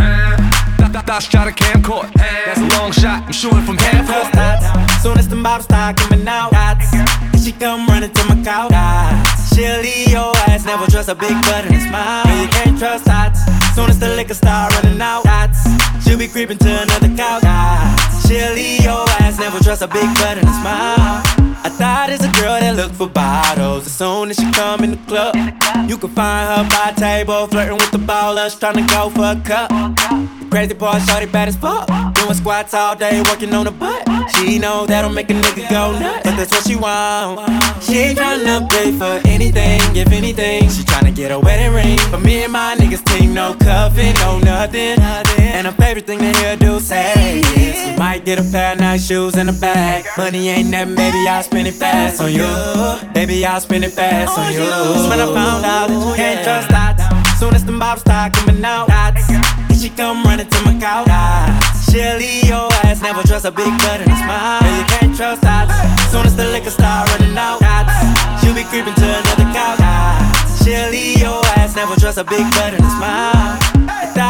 Th- 0.79 0.91
th- 0.91 1.05
Thoughts 1.05 1.29
try 1.29 1.45
to 1.45 1.53
camcord. 1.53 2.11
That's 2.15 2.59
a 2.59 2.69
long 2.81 2.93
shot, 2.93 3.25
I'm 3.25 3.33
shooting 3.33 3.63
from 3.63 3.77
half 3.77 4.09
court. 4.09 5.03
Soon 5.03 5.19
as 5.19 5.29
the 5.29 5.37
bottles 5.37 5.67
start 5.67 5.99
coming 5.99 6.27
out, 6.27 6.53
dots, 6.53 6.95
and 6.95 7.41
she 7.43 7.53
come 7.53 7.87
running 7.89 8.11
to 8.11 8.25
my 8.25 8.43
couch. 8.43 8.71
Dots. 8.71 9.55
She'll 9.55 9.81
leave 9.83 10.09
your 10.09 10.33
ass, 10.49 10.65
never 10.65 10.87
trust 10.91 11.09
a 11.11 11.15
big 11.15 11.37
butt 11.43 11.67
and 11.67 11.75
a 11.77 11.81
smile. 11.81 12.27
And 12.27 12.41
you 12.41 12.49
can't 12.49 12.79
trust 12.79 13.05
dots. 13.05 13.41
Soon 13.75 13.91
as 13.91 13.99
the 13.99 14.09
liquor 14.17 14.35
start 14.35 14.73
running 14.83 15.01
out, 15.01 15.25
dots. 15.25 15.61
She'll 16.03 16.19
be 16.19 16.27
creeping 16.27 16.59
to 16.59 16.83
another 16.83 17.15
couch. 17.15 17.43
Dots. 17.43 18.27
She'll 18.27 18.55
leave 18.55 18.83
your 18.83 19.05
ass, 19.21 19.39
never 19.39 19.63
trust 19.63 19.83
a 19.83 19.87
big 19.89 20.09
butt 20.15 20.39
and 20.39 20.49
a 20.49 20.53
smile. 20.63 21.46
I 21.67 21.69
thought 21.69 22.11
it's 22.11 22.23
a 22.23 22.31
girl 22.31 22.61
that 22.61 22.77
look 22.77 22.93
for 22.93 23.09
bottles. 23.09 23.87
As 23.87 23.93
soon 23.93 24.31
as 24.31 24.37
she 24.37 24.49
come 24.53 24.85
in 24.85 24.93
the 24.93 24.97
club, 24.99 25.35
you 25.91 25.99
can 25.99 26.11
find 26.11 26.63
her 26.63 26.69
by 26.71 26.93
table, 26.93 27.49
flirting 27.49 27.75
with 27.75 27.91
the 27.91 27.99
ballers, 27.99 28.57
trying 28.57 28.75
to 28.75 28.87
go 28.95 29.11
for 29.11 29.33
a 29.33 29.43
cup. 29.45 30.36
Crazy 30.51 30.75
part, 30.75 31.03
shorty 31.03 31.27
bad 31.27 31.49
as 31.49 31.57
fuck. 31.57 31.87
Doing 32.15 32.35
squats 32.35 32.73
all 32.75 32.97
day, 32.97 33.21
working 33.23 33.53
on 33.55 33.65
the 33.65 33.71
butt. 33.71 34.09
She 34.37 34.59
know 34.59 34.87
that'll 34.87 35.11
make 35.11 35.31
a 35.31 35.35
nigga 35.35 35.69
go 35.69 35.93
nuts, 35.99 36.23
but 36.25 36.37
that's 36.37 36.51
what 36.51 36.67
she 36.67 36.77
want. 36.77 37.41
She 37.83 37.99
ain't 37.99 38.19
tryna 38.19 38.69
pay 38.71 38.93
for 38.93 39.21
anything, 39.29 39.81
if 39.95 40.11
anything. 40.13 40.69
She 40.71 40.83
tryna 40.83 41.15
get 41.15 41.31
a 41.31 41.39
wedding 41.39 41.73
ring. 41.75 41.99
But 42.11 42.23
me 42.23 42.45
and 42.45 42.53
my 42.53 42.75
niggas 42.77 43.05
team, 43.05 43.35
no 43.35 43.55
cuffing, 43.55 44.15
no 44.15 44.39
nothing. 44.39 44.99
And 45.01 45.67
her 45.67 45.73
favorite 45.73 46.07
thing 46.07 46.21
to 46.21 46.33
hear 46.39 46.57
do 46.57 46.81
say 46.81 47.41
is, 47.41 47.91
we 47.91 47.97
might 47.99 48.25
get 48.25 48.39
a 48.39 48.43
pair 48.51 48.73
of 48.73 48.81
nice 48.81 49.07
shoes 49.07 49.37
and 49.37 49.51
a 49.51 49.53
bag. 49.53 50.07
Money 50.17 50.49
ain't 50.49 50.71
nothing, 50.71 50.95
baby, 50.95 51.29
I'll 51.29 51.43
spend 51.43 51.69
it 51.69 51.75
fast 51.75 52.21
on 52.21 52.33
you. 52.33 52.47
Baby, 53.13 53.45
I'll 53.45 53.61
spend 53.61 53.85
it 53.85 53.93
fast 53.93 54.39
on 54.39 54.53
you. 54.53 54.61
That's 54.61 55.09
when 55.09 55.21
I 55.21 55.27
found 55.27 55.65
out 55.65 55.89
that 55.89 56.09
you 56.09 56.15
can't 56.15 56.43
trust 56.45 56.69
dots. 56.71 57.39
Soon 57.39 57.55
as 57.55 57.65
the 57.65 57.73
bottles 57.73 58.01
start 58.01 58.33
coming 58.33 58.65
out, 58.65 58.89
dots. 58.89 59.66
She 59.87 59.91
come 59.91 60.25
running 60.25 60.49
to 60.49 60.61
my 60.65 60.77
couch. 60.81 61.07
She'll 61.89 62.17
leave 62.19 62.43
your 62.43 62.69
ass, 62.83 63.01
never 63.03 63.23
trust 63.23 63.45
a 63.45 63.53
big 63.53 63.71
butt 63.79 64.01
and 64.01 64.11
a 64.11 64.17
smile. 64.17 64.61
Yeah, 64.61 64.79
you 64.81 64.85
can't 64.85 65.17
trust 65.17 65.43
dots. 65.43 66.11
Soon 66.11 66.27
as 66.27 66.35
the 66.35 66.45
liquor 66.47 66.71
start 66.71 67.09
running 67.13 67.39
out. 67.39 67.61
She'll 68.41 68.53
be 68.53 68.65
creeping 68.65 68.95
to 68.95 69.07
another 69.07 69.47
couch. 69.55 70.65
She'll 70.65 70.91
leave 70.91 71.21
your 71.21 71.41
ass, 71.55 71.77
never 71.77 71.95
trust 71.95 72.19
a 72.19 72.25
big 72.25 72.51
butt 72.51 72.75
and 72.75 72.85
a 72.85 72.91
smile. 72.99 73.76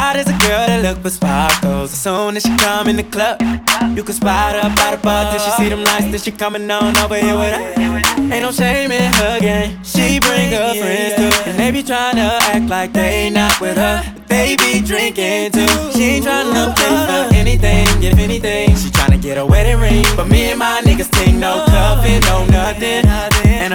Thought 0.07 0.23
it's 0.23 0.31
a 0.31 0.38
girl 0.47 0.66
that 0.71 0.83
look 0.87 1.03
for 1.03 1.11
sparkles. 1.11 1.90
As 1.92 1.99
soon 1.99 2.37
as 2.37 2.45
she 2.45 2.57
come 2.59 2.87
in 2.87 2.95
the 2.95 3.03
club, 3.03 3.42
you 3.99 4.05
can 4.05 4.14
spot 4.14 4.55
her 4.55 4.71
by 4.71 4.95
the 4.95 5.03
bar 5.03 5.35
she 5.37 5.51
see 5.59 5.69
them 5.69 5.83
lights. 5.83 6.07
Then 6.14 6.21
she 6.21 6.31
coming 6.31 6.71
on 6.71 6.97
over 6.99 7.19
here 7.19 7.35
with 7.35 7.51
her. 7.51 7.75
Ain't 8.31 8.47
no 8.47 8.53
shame 8.53 8.92
in 8.92 9.12
her 9.19 9.40
game. 9.40 9.83
She 9.83 10.21
bring 10.21 10.55
her 10.55 10.79
friends 10.79 11.19
too, 11.19 11.51
and 11.51 11.59
they 11.59 11.73
be 11.73 11.83
tryna 11.83 12.38
act 12.55 12.71
like 12.71 12.92
they 12.92 13.31
not 13.31 13.61
with 13.61 13.79
her. 13.79 13.99
They 14.29 14.55
be 14.55 14.79
drinking 14.79 15.51
too. 15.51 15.66
She 15.99 16.23
ain't 16.23 16.25
tryna 16.25 16.71
pay 16.79 16.95
for 17.11 17.35
anything, 17.35 17.90
if 18.01 18.16
anything. 18.16 18.77
She 18.77 18.90
tryna 18.90 19.21
get 19.21 19.38
a 19.38 19.45
wedding 19.45 19.81
ring, 19.81 20.07
but 20.14 20.29
me 20.29 20.51
and 20.55 20.59
my 20.61 20.83
niggas 20.87 21.11
think 21.11 21.37
no 21.38 21.66
cuffing, 21.66 22.21
no 22.31 22.47
nothing. 22.47 23.03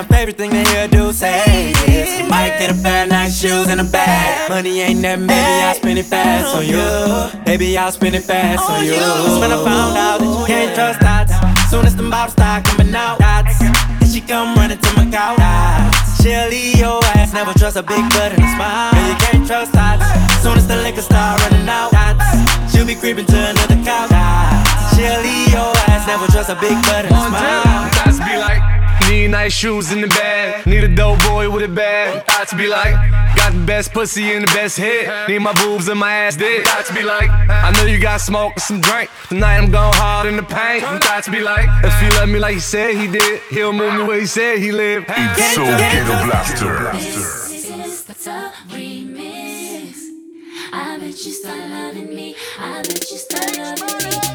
Her 0.02 0.08
favorite 0.08 0.36
thing 0.36 0.50
to 0.50 0.64
hear 0.72 0.88
do 0.88 1.14
say 1.14 1.70
is, 1.86 2.28
might 2.28 2.58
get 2.58 2.74
a 2.74 2.82
pair 2.82 3.04
of 3.04 3.10
nice 3.10 3.40
shoes 3.40 3.68
and 3.68 3.80
a 3.80 3.84
bag. 3.84 4.50
Money 4.50 4.82
ain't 4.82 5.00
nothing, 5.00 5.28
baby. 5.28 5.62
I'll 5.62 5.76
spend 5.76 6.00
it 6.00 6.10
fast 6.10 6.56
on 6.58 6.66
you. 6.66 7.46
Baby, 7.46 7.78
I'll 7.78 7.92
spend 7.92 8.16
it 8.16 8.24
fast 8.24 8.68
on 8.68 8.84
you. 8.84 8.98
That's 8.98 9.38
when 9.38 9.52
I 9.54 9.62
found 9.62 9.98
out 10.02 10.18
that 10.18 10.26
you 10.26 10.46
can't 10.50 10.74
trust 10.74 11.02
dots. 11.06 11.38
Soon 11.70 11.86
as 11.86 11.96
the 11.96 12.02
bottles 12.10 12.34
start 12.34 12.66
coming 12.66 12.90
out, 12.96 13.20
dots. 13.20 13.62
And 13.62 14.10
she 14.10 14.22
come 14.22 14.58
running 14.58 14.80
to 14.80 14.90
my 14.98 15.06
couch. 15.06 15.38
Dots. 15.38 16.24
She'll 16.24 16.50
leave 16.50 16.82
your 16.82 16.98
ass, 17.14 17.32
never 17.34 17.54
trust 17.54 17.78
a 17.78 17.84
big 17.84 18.02
butt 18.10 18.34
and 18.34 18.42
a 18.42 18.50
smile. 18.58 18.98
Yeah, 18.98 19.06
you 19.06 19.18
can't 19.22 19.46
trust 19.46 19.72
dots. 19.74 20.02
Soon 20.42 20.58
as 20.58 20.66
the 20.66 20.82
liquor 20.82 21.06
start 21.06 21.46
running 21.46 21.70
out, 21.70 21.94
dots. 21.94 22.74
She'll 22.74 22.90
be 22.90 22.96
creeping 22.96 23.30
to 23.30 23.38
another 23.54 23.78
couch. 23.86 24.10
Dots. 24.10 24.98
She'll 24.98 25.22
leave 25.22 25.54
your 25.54 25.70
ass, 25.94 26.10
never 26.10 26.26
trust 26.34 26.50
a 26.50 26.58
big 26.58 26.74
butt 26.90 27.06
and 27.06 27.14
a 27.14 27.22
smile. 27.30 27.86
Thoughts 28.02 28.18
be 28.18 28.34
like, 28.42 28.61
need 29.12 29.28
nice 29.28 29.54
shoes 29.54 29.92
in 29.92 30.00
the 30.02 30.08
bag. 30.08 30.66
Need 30.66 30.84
a 30.84 30.96
dope 30.96 31.20
boy 31.24 31.50
with 31.50 31.64
a 31.64 31.68
bag. 31.68 32.26
Thoughts 32.26 32.54
be 32.54 32.68
like, 32.68 32.94
got 33.36 33.52
the 33.52 33.64
best 33.66 33.92
pussy 33.92 34.32
and 34.34 34.44
the 34.48 34.52
best 34.54 34.78
hit. 34.78 35.10
Need 35.28 35.40
my 35.40 35.54
boobs 35.54 35.88
and 35.90 36.00
my 36.00 36.14
ass 36.14 36.38
dead. 36.38 36.66
Thoughts 36.66 36.92
be 36.92 37.04
like, 37.04 37.30
I 37.30 37.72
know 37.76 37.86
you 37.86 38.00
got 38.00 38.22
smoke 38.22 38.54
and 38.54 38.62
some 38.62 38.82
drink. 38.82 39.10
Tonight 39.28 39.58
I'm 39.58 39.70
going 39.70 39.94
hard 39.96 40.28
in 40.28 40.38
the 40.38 40.44
paint. 40.44 40.84
Thoughts 41.04 41.28
be 41.28 41.42
like, 41.42 41.68
if 41.84 41.94
he 42.00 42.10
love 42.18 42.30
me 42.30 42.40
like 42.40 42.54
he 42.54 42.60
said 42.60 42.96
he 42.96 43.08
did, 43.08 43.42
he'll 43.50 43.74
move 43.74 43.94
me 43.96 44.04
where 44.04 44.20
he 44.20 44.26
said 44.26 44.60
he 44.60 44.72
lived. 44.72 45.06
It's 45.10 45.56
so 45.56 45.66
ghetto 45.66 46.26
blaster. 46.26 46.92
This 46.94 47.70
is 47.70 48.04
the 48.06 48.52
remix. 48.70 49.98
I 50.74 50.98
bet 51.00 51.26
you 51.26 51.34
start 51.34 51.70
loving 51.70 52.16
me. 52.16 52.36
I 52.58 52.82
bet 52.82 53.12
you 53.12 53.18
start 53.18 53.58
loving 53.58 54.10
me. 54.10 54.31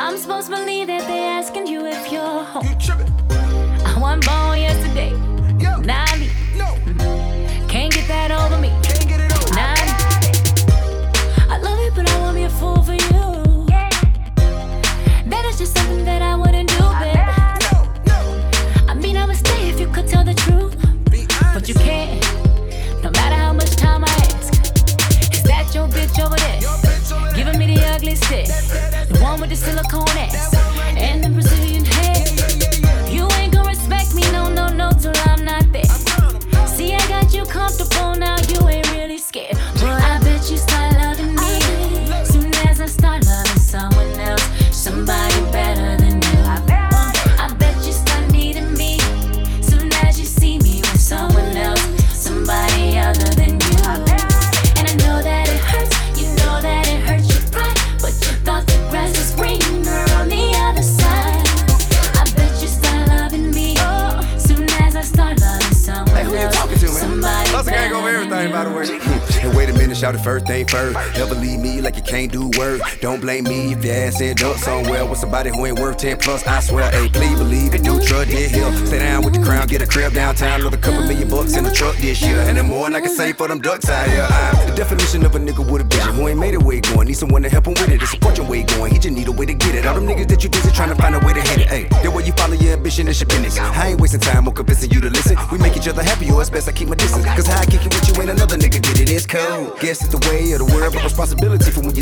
I'm 0.00 0.16
supposed 0.16 0.46
to 0.46 0.56
believe 0.56 0.86
that 0.86 1.08
they're 1.08 1.32
asking 1.32 1.66
you 1.66 1.84
if 1.84 2.12
you're 2.12 2.22
home. 2.22 2.64
You 2.68 2.76
tripping? 2.76 3.12
I 3.30 3.98
born 4.20 4.60
yesterday. 4.60 5.27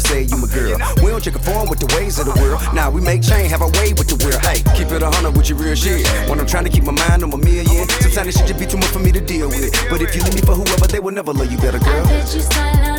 Say 0.07 0.23
you 0.23 0.37
my 0.38 0.47
girl. 0.49 0.79
We 1.03 1.11
don't 1.11 1.23
check 1.23 1.35
a 1.35 1.42
form 1.42 1.69
with 1.69 1.81
the 1.81 1.90
ways 1.97 2.19
of 2.19 2.27
the 2.27 2.37
world. 2.40 2.62
Now 2.73 2.90
we 2.90 3.01
make 3.01 3.23
change, 3.23 3.51
have 3.51 3.62
our 3.62 3.71
way 3.79 3.92
with 3.92 4.09
the 4.09 4.19
world. 4.23 4.40
Hey, 4.47 4.62
keep 4.79 4.90
it 4.95 5.03
a 5.03 5.11
hundred 5.11 5.37
with 5.37 5.49
your 5.51 5.59
real 5.59 5.75
shit. 5.75 6.07
When 6.29 6.38
I'm 6.38 6.47
trying 6.47 6.64
to 6.64 6.71
keep 6.71 6.85
my 6.85 6.92
mind 6.92 7.23
on 7.23 7.31
my 7.31 7.38
million, 7.38 7.88
sometimes 8.01 8.29
it 8.29 8.38
should 8.38 8.47
just 8.47 8.61
be 8.61 8.66
too 8.66 8.79
much 8.79 8.90
for 8.90 9.01
me 9.01 9.11
to 9.12 9.21
deal 9.21 9.49
with. 9.49 9.73
But 9.90 10.01
if 10.03 10.14
you 10.14 10.23
leave 10.23 10.35
me 10.35 10.42
for 10.42 10.55
whoever, 10.55 10.87
they 10.87 11.01
will 11.01 11.12
never 11.12 11.33
love 11.33 11.51
you 11.51 11.59
better, 11.59 11.79
girl. 11.79 12.95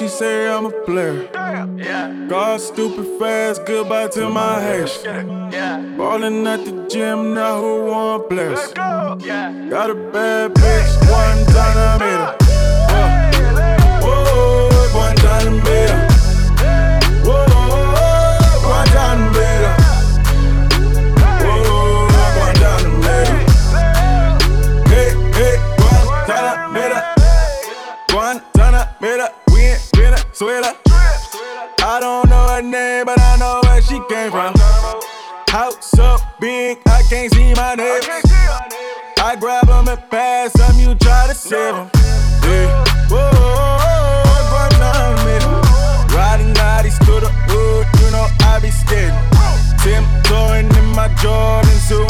She 0.00 0.08
say 0.08 0.48
I'm 0.48 0.64
a 0.64 0.70
player. 0.70 1.28
God 2.26 2.58
stupid 2.58 3.06
fast, 3.18 3.66
goodbye 3.66 4.08
to 4.08 4.30
my 4.30 4.58
haters. 4.58 5.02
Ballin' 5.02 6.46
at 6.46 6.64
the 6.64 6.86
gym, 6.88 7.34
now 7.34 7.60
who 7.60 7.84
want 7.84 8.30
bless? 8.30 8.72
Got 8.72 9.90
a 9.90 9.94
bad 9.94 10.54
bitch, 10.54 10.92
one 11.10 11.44
time 11.52 11.76
I 11.76 11.98
made 12.00 12.20
her. 12.24 12.34
Whoa, 14.00 14.70
one 14.94 15.16
time 15.16 15.48
I 15.48 15.64
made 15.64 15.90
her. 15.90 16.09
Venezuela. 30.40 30.74
I 31.82 31.98
don't 32.00 32.28
know 32.30 32.48
her 32.48 32.62
name, 32.62 33.04
but 33.04 33.20
I 33.20 33.36
know 33.36 33.60
where 33.64 33.82
she 33.82 34.00
came 34.08 34.30
from. 34.30 34.54
House 35.48 35.98
up 35.98 36.20
big, 36.40 36.78
I 36.86 37.02
can't 37.10 37.32
see 37.32 37.52
my 37.54 37.74
neighbors. 37.74 38.08
I 39.18 39.36
grab 39.38 39.66
them 39.66 39.88
and 39.88 40.10
pass 40.10 40.52
them, 40.54 40.78
you 40.78 40.94
try 40.94 41.26
to 41.28 41.34
save 41.34 41.74
them. 41.74 41.90
Yeah. 42.44 42.84
Whoa, 43.10 43.28
Guantanamera. 44.50 46.14
Riding 46.14 46.54
bodies 46.54 46.98
to 47.00 47.20
the 47.20 47.30
hood, 47.48 47.86
you 48.00 48.10
know 48.10 48.26
I 48.40 48.60
be 48.60 48.70
scared. 48.70 49.12
Tiptoeing 49.82 50.74
in 50.74 50.86
my 50.96 51.08
Jordan 51.20 51.76
soon 51.84 52.09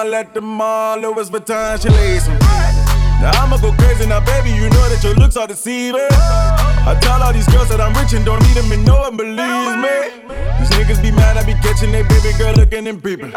it 0.00 0.06
all 0.06 0.14
at 0.14 0.34
the 0.34 0.40
mall, 0.40 0.98
Louis 0.98 1.30
Vuitton, 1.30 1.80
she 1.80 1.88
lace 1.88 2.28
'em. 2.28 2.38
Now 3.20 3.42
I'ma 3.42 3.56
go 3.58 3.72
crazy 3.72 4.06
now, 4.06 4.20
baby. 4.20 4.50
You 4.50 4.68
know 4.70 4.88
that 4.88 5.02
your 5.02 5.14
looks 5.14 5.36
are 5.36 5.46
deceiving. 5.46 6.00
I 6.10 6.96
tell 7.00 7.22
all 7.22 7.32
these 7.32 7.46
girls 7.48 7.68
that 7.68 7.80
I'm 7.80 7.92
rich 7.94 8.12
and 8.14 8.24
don't 8.24 8.42
need 8.42 8.56
them, 8.56 8.72
and 8.72 8.84
no 8.84 9.00
one 9.00 9.16
believes 9.16 9.76
me. 9.84 9.96
These 10.58 10.70
niggas 10.70 11.02
be 11.02 11.10
mad, 11.10 11.36
I 11.36 11.44
be 11.44 11.54
catching 11.54 11.92
their 11.92 12.04
baby 12.04 12.32
girl 12.38 12.54
looking 12.54 12.86
and 12.86 13.02
peeping. 13.02 13.32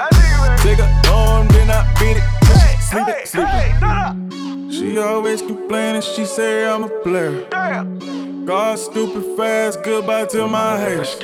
Take 0.63 0.79
her 0.79 0.91
home, 1.07 1.47
then 1.49 1.69
I 1.69 1.83
beat 1.99 2.17
it. 2.17 2.23
she 2.47 2.89
Sleep 2.89 3.07
it, 3.07 3.27
sleep 3.27 3.47
it. 3.51 4.73
She 4.73 4.97
always 4.97 5.41
complaining, 5.41 6.01
she 6.01 6.25
say 6.25 6.65
I'm 6.65 6.83
a 6.83 6.89
player. 7.03 7.45
God 8.45 8.79
stupid 8.79 9.25
fast, 9.37 9.83
goodbye 9.83 10.25
to 10.25 10.47
my 10.47 10.77
haters. 10.79 11.15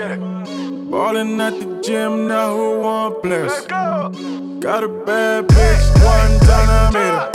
Ballin' 0.89 1.39
at 1.39 1.54
the 1.54 1.80
gym, 1.84 2.28
now 2.28 2.56
who 2.56 2.80
want 2.80 3.21
bless? 3.21 3.67
Got 3.67 4.84
a 4.84 4.88
bad 4.88 5.47
bitch, 5.47 5.86
one 6.04 6.39
time 6.39 6.67
I 6.67 6.89
made 6.91 7.13
her. 7.13 7.30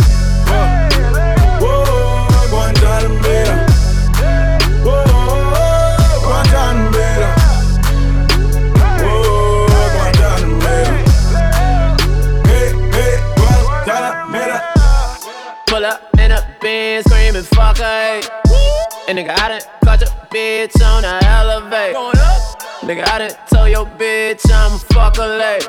Whoa, 1.63 2.27
Guantanamera. 2.51 3.57
Whoa, 4.85 5.05
Guantanamera. 6.27 7.31
Whoa, 9.05 9.67
Guantanamera. 9.95 10.91
Hey, 12.49 12.69
hey, 12.91 13.15
Guantanamera. 13.37 14.59
Pull 15.69 15.85
up 15.85 16.01
in 16.19 16.33
a 16.33 16.41
Benz, 16.61 17.05
screaming 17.07 17.45
fuck 17.45 17.79
her. 17.79 18.21
And 19.07 19.17
nigga, 19.17 19.31
I 19.31 19.49
done 19.49 19.63
caught 19.85 20.01
your 20.01 20.11
bitch 20.33 20.83
on 20.85 21.03
the 21.03 21.25
elevator. 21.25 22.01
Nigga, 22.85 23.09
I 23.09 23.17
done 23.17 23.33
told 23.49 23.71
your 23.71 23.87
bitch 23.97 24.45
I'm 24.53 24.73
a 24.73 24.79
fucker 24.93 25.25
late. 25.41 25.67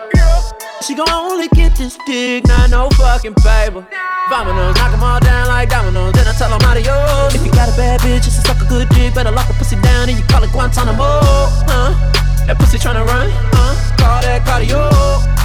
She 0.86 0.95
gon' 0.95 1.10
only 1.10 1.47
get 1.56 1.73
this 1.78 1.97
dick, 2.06 2.45
not 2.45 2.69
no 2.69 2.89
fucking 2.99 3.36
paper. 3.36 3.88
Vominos, 4.30 4.75
knock 4.75 4.91
'em 4.91 5.01
all 5.01 5.21
down 5.21 5.47
like 5.47 5.69
dominoes. 5.69 6.12
Then 6.12 6.28
I 6.28 6.34
tell 6.34 6.51
'em 6.51 6.60
adios. 6.67 7.34
If 7.34 7.45
you 7.45 7.54
got 7.54 7.69
a 7.69 7.75
bad 7.78 8.01
bitch, 8.01 8.25
just 8.25 8.45
suck 8.45 8.62
a 8.62 8.65
good 8.65 8.89
dick. 8.89 9.13
Better 9.13 9.32
lock 9.32 9.47
the 9.47 9.54
pussy 9.54 9.78
down 9.78 10.10
and 10.10 10.17
you 10.17 10.25
call 10.25 10.43
it 10.43 10.51
Guantanamo. 10.51 11.21
Huh? 11.71 11.93
That 12.47 12.60
pussy 12.60 12.78
tryna 12.78 13.08
run, 13.08 13.32
huh? 13.54 13.75
Call 13.95 14.21
that 14.21 14.43
cardio. 14.43 15.44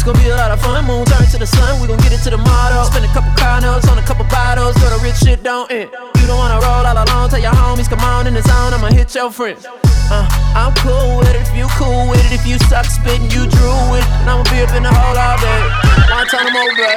It's 0.00 0.08
gonna 0.08 0.24
be 0.24 0.30
a 0.30 0.34
lot 0.34 0.50
of 0.50 0.62
fun. 0.62 0.86
Moon 0.86 1.04
turn 1.04 1.28
to 1.28 1.36
the 1.36 1.44
sun, 1.44 1.78
we 1.78 1.86
gon' 1.86 2.00
get 2.00 2.10
it 2.10 2.24
to 2.24 2.30
the 2.30 2.38
motto. 2.38 2.88
Spend 2.88 3.04
a 3.04 3.12
couple 3.12 3.36
car 3.36 3.60
notes 3.60 3.86
on 3.86 3.98
a 3.98 4.02
couple 4.08 4.24
bottles. 4.32 4.72
Girl, 4.80 4.96
the 4.96 5.04
rich 5.04 5.16
shit 5.16 5.42
don't 5.42 5.70
end. 5.70 5.90
You 6.16 6.26
don't 6.26 6.40
wanna 6.40 6.56
roll 6.56 6.88
all 6.88 6.96
alone. 6.96 7.28
Tell 7.28 7.38
your 7.38 7.52
homies, 7.52 7.84
come 7.86 8.00
on 8.00 8.26
in 8.26 8.32
the 8.32 8.40
zone. 8.40 8.72
I'ma 8.72 8.88
hit 8.96 9.14
your 9.14 9.30
friends. 9.30 9.66
Uh, 10.08 10.24
I'm 10.56 10.72
cool 10.80 11.18
with 11.18 11.28
it 11.28 11.36
if 11.36 11.52
you 11.52 11.68
cool 11.76 12.08
with 12.08 12.24
it. 12.24 12.32
If 12.32 12.46
you 12.48 12.56
suck 12.72 12.86
spitting, 12.86 13.28
you 13.28 13.44
drew 13.44 13.76
it. 13.92 14.06
And 14.24 14.30
I'ma 14.32 14.44
be 14.48 14.64
up 14.64 14.72
in 14.72 14.88
the 14.88 14.88
hole 14.88 15.18
all 15.20 15.36
day. 15.36 15.62
One 16.08 16.26
time 16.32 16.48
I'm 16.48 16.56
over. 16.64 16.96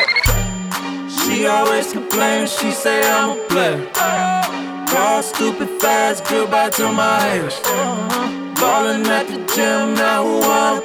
She 1.12 1.46
always 1.46 1.92
complains, 1.92 2.56
she 2.56 2.72
say 2.72 3.04
I'm 3.04 3.36
a 3.36 3.48
player. 3.52 3.84
God 4.88 5.26
stupid 5.26 5.68
fast, 5.84 6.24
goodbye 6.24 6.70
to 6.80 6.88
my 6.88 7.20
haters. 7.20 7.60
Ballin' 8.56 9.06
at 9.08 9.28
the 9.28 9.44
gym, 9.54 9.94
now 9.96 10.24
who 10.24 10.40
place? 10.40 10.83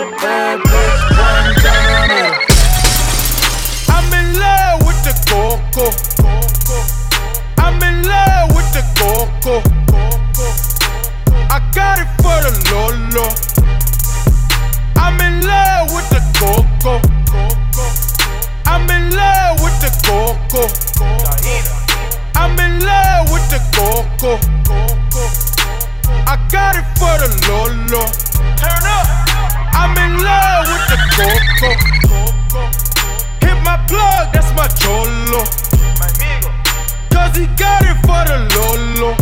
Got 0.00 0.08
a 0.08 0.16
bad 0.16 0.60
bitch, 0.60 1.02
one 1.12 1.54
time 1.60 1.86
I 1.92 2.08
made 2.08 2.24
her. 2.24 2.40
I'm 3.92 4.08
in 4.16 4.28
love 4.40 4.80
with 4.86 5.00
the 5.04 5.12
coco. 5.28 5.92
I'm 7.58 7.76
in 7.82 8.08
love 8.08 8.48
with 8.56 8.72
the 8.72 8.80
coco. 8.96 9.60
I 11.50 11.60
got 11.74 11.98
it 12.00 12.08
for 12.16 12.40
the 12.40 12.52
Lolo. 12.72 13.28
I'm 14.96 15.20
in 15.20 15.44
love 15.46 15.92
with 15.92 16.08
the 16.08 16.22
coco. 16.40 16.96
I'm 18.64 18.88
in 18.88 19.10
love 19.14 19.60
with 19.60 19.80
the 19.84 19.92
coco. 20.08 20.64
I'm 22.36 22.58
in 22.58 22.80
love 22.80 23.30
with 23.30 23.50
the 23.50 23.60
coco. 23.76 24.38
I 26.26 26.36
got 26.48 26.76
it 26.76 26.86
for 26.96 27.18
the 27.20 27.28
Lolo. 27.50 28.06
Turn 28.56 28.84
up. 28.84 28.89
I'm 29.72 29.96
in 29.98 30.22
love 30.22 30.66
with 30.68 30.86
the 30.90 30.98
coco. 31.16 31.70
Hit 33.46 33.58
my 33.64 33.76
plug, 33.88 34.32
that's 34.32 34.52
my 34.54 34.68
cholo. 34.68 35.44
Cause 37.10 37.36
he 37.36 37.46
got 37.56 37.82
it 37.82 37.98
for 38.06 38.22
the 38.26 38.38
Lolo. 38.56 39.14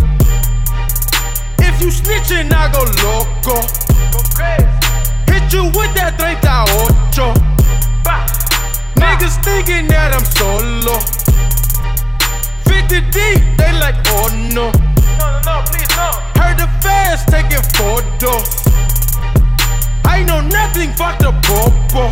If 1.58 1.80
you 1.80 1.88
snitchin', 1.88 2.52
I 2.52 2.70
go 2.72 2.84
loco. 3.04 3.60
Hit 5.30 5.52
you 5.52 5.64
with 5.76 5.94
that 5.94 6.18
38. 6.18 6.38
Niggas 8.96 9.42
thinking 9.44 9.86
that 9.88 10.14
I'm 10.14 10.24
solo. 10.24 10.98
50 12.64 13.00
deep, 13.10 13.42
they 13.58 13.72
like, 13.78 13.96
oh 14.08 14.28
no. 14.54 14.70
No, 15.18 15.26
no, 15.30 15.40
no, 15.44 15.62
please, 15.66 15.88
no. 15.96 16.10
Heard 16.40 16.58
the 16.58 16.68
fans 16.82 17.24
taking 17.26 17.62
photos. 17.74 18.77
I 20.14 20.24
know 20.24 20.40
nothing 20.40 20.90
but 20.96 21.18
the 21.18 21.32
popo. 21.46 22.08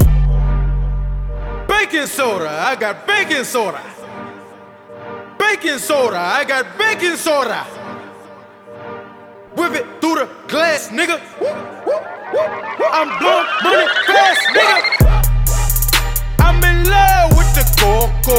Baking 1.66 2.06
soda, 2.06 2.50
I 2.50 2.76
got 2.76 3.06
baking 3.06 3.44
soda. 3.44 3.82
Baking 5.38 5.78
soda, 5.78 6.18
I 6.18 6.44
got 6.44 6.76
baking 6.76 7.16
soda. 7.16 7.64
Whip 9.56 9.72
it 9.72 9.87
through 10.00 10.16
the 10.16 10.28
glass, 10.46 10.90
nigga. 10.90 11.18
I'm 12.92 13.09
blowing 13.18 13.48
money 13.64 13.88
fast, 14.06 14.44
nigga. 14.56 14.82
I'm 16.38 16.62
in 16.62 16.85
love 16.85 17.37
with 17.37 17.50
the 17.59 17.64
coco. 17.80 18.37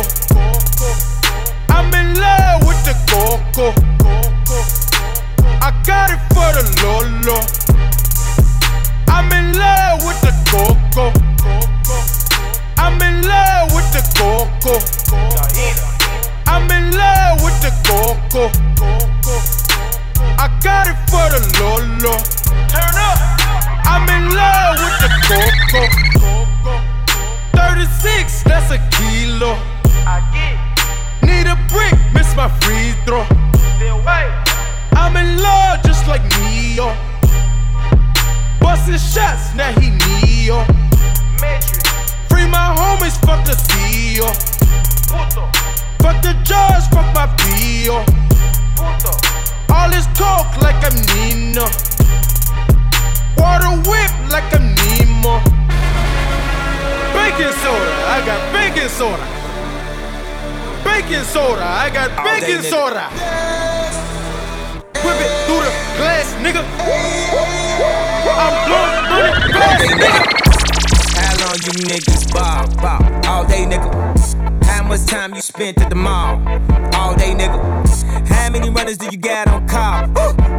I'm 1.74 1.94
in 1.94 2.16
love 2.16 2.68
with 2.68 2.82
the 2.86 2.96
coco. 3.10 3.74
I 5.60 5.72
got 5.84 6.12
it 6.12 6.22
for 6.34 6.50
the 6.58 6.64
Lolo. 6.84 7.40
I'm 9.10 9.32
in 9.32 9.54
love 9.58 10.04
with 10.06 10.20
the 10.22 10.34
coco. 10.50 11.12
I'm 12.78 13.02
in 13.02 13.24
love 13.24 13.74
with 13.74 13.92
the 13.92 14.04
coco. 14.18 14.80
I'm 16.48 16.70
in 16.72 16.92
love 16.96 17.42
with 17.44 17.60
the 17.62 17.72
coco. 17.88 18.50
I 20.38 20.48
got 20.62 20.88
it 20.88 20.98
for 21.10 21.26
the 21.34 21.42
Lolo. 21.60 22.18
Turn 22.68 22.96
up. 22.98 23.20
I'm 23.86 24.08
in 24.10 24.36
love 24.36 24.78
with 24.80 24.98
the 25.04 25.10
coco. 25.28 25.82
36, 27.56 28.44
that's 28.44 28.72
a 28.72 28.78
kilo. 28.92 29.58
Need 31.24 31.48
a 31.48 31.56
brick, 31.70 31.94
miss 32.14 32.36
my 32.36 32.50
free 32.62 32.94
throw. 33.06 33.26
I'm 34.96 35.16
in 35.16 35.38
love 35.42 35.84
just 35.84 36.08
like 36.08 36.22
Neo. 36.40 37.07
Busting 38.68 38.98
shots, 38.98 39.56
now 39.56 39.72
he 39.80 39.92
Neo. 39.92 40.66
Free 42.28 42.46
my 42.52 42.76
homies, 42.76 43.16
fuck 43.24 43.46
the 43.48 43.56
deal. 43.72 44.28
Fuck 46.04 46.22
the 46.22 46.34
judge, 46.44 46.84
fuck 46.92 47.08
my 47.16 47.32
bill. 47.40 48.04
All 49.72 49.90
this 49.90 50.06
talk 50.08 50.52
like 50.62 50.76
I'm 50.84 51.00
Nino. 51.16 51.64
Water 53.38 53.72
whip 53.88 54.12
like 54.36 54.52
I'm 54.52 54.76
Nemo. 54.76 55.40
Baking 57.16 57.56
soda, 57.64 57.94
I 58.12 58.22
got 58.28 58.42
baking 58.52 58.90
soda. 58.90 59.26
Baking 60.84 61.24
soda. 61.24 61.64
I 61.64 61.90
got 61.90 62.10
baking 62.22 62.64
soda. 62.64 63.08
Whip 65.06 65.22
it 65.24 65.32
through 65.46 65.64
the 65.64 65.72
glass, 65.96 66.34
nigga. 66.44 68.07
I'm 68.30 68.56
blowing 68.68 69.10
money 69.10 69.54
fast, 69.54 69.86
nigga. 70.02 70.12
How 71.16 71.34
long 71.44 71.58
you 71.66 71.74
niggas 71.88 72.32
ball, 72.34 72.68
ball? 72.82 73.32
All 73.32 73.46
day, 73.46 73.66
nigga. 73.66 74.64
How 74.66 74.84
much 74.84 75.06
time 75.06 75.34
you 75.34 75.42
spent 75.42 75.82
at 75.82 75.90
the 75.90 75.96
mall? 75.96 76.40
All 76.96 77.16
day, 77.16 77.34
nigga. 77.34 78.28
How 78.28 78.50
many 78.50 78.70
runners 78.70 78.98
do 78.98 79.08
you 79.08 79.18
got 79.18 79.48
on 79.48 79.68
call? 79.68 80.06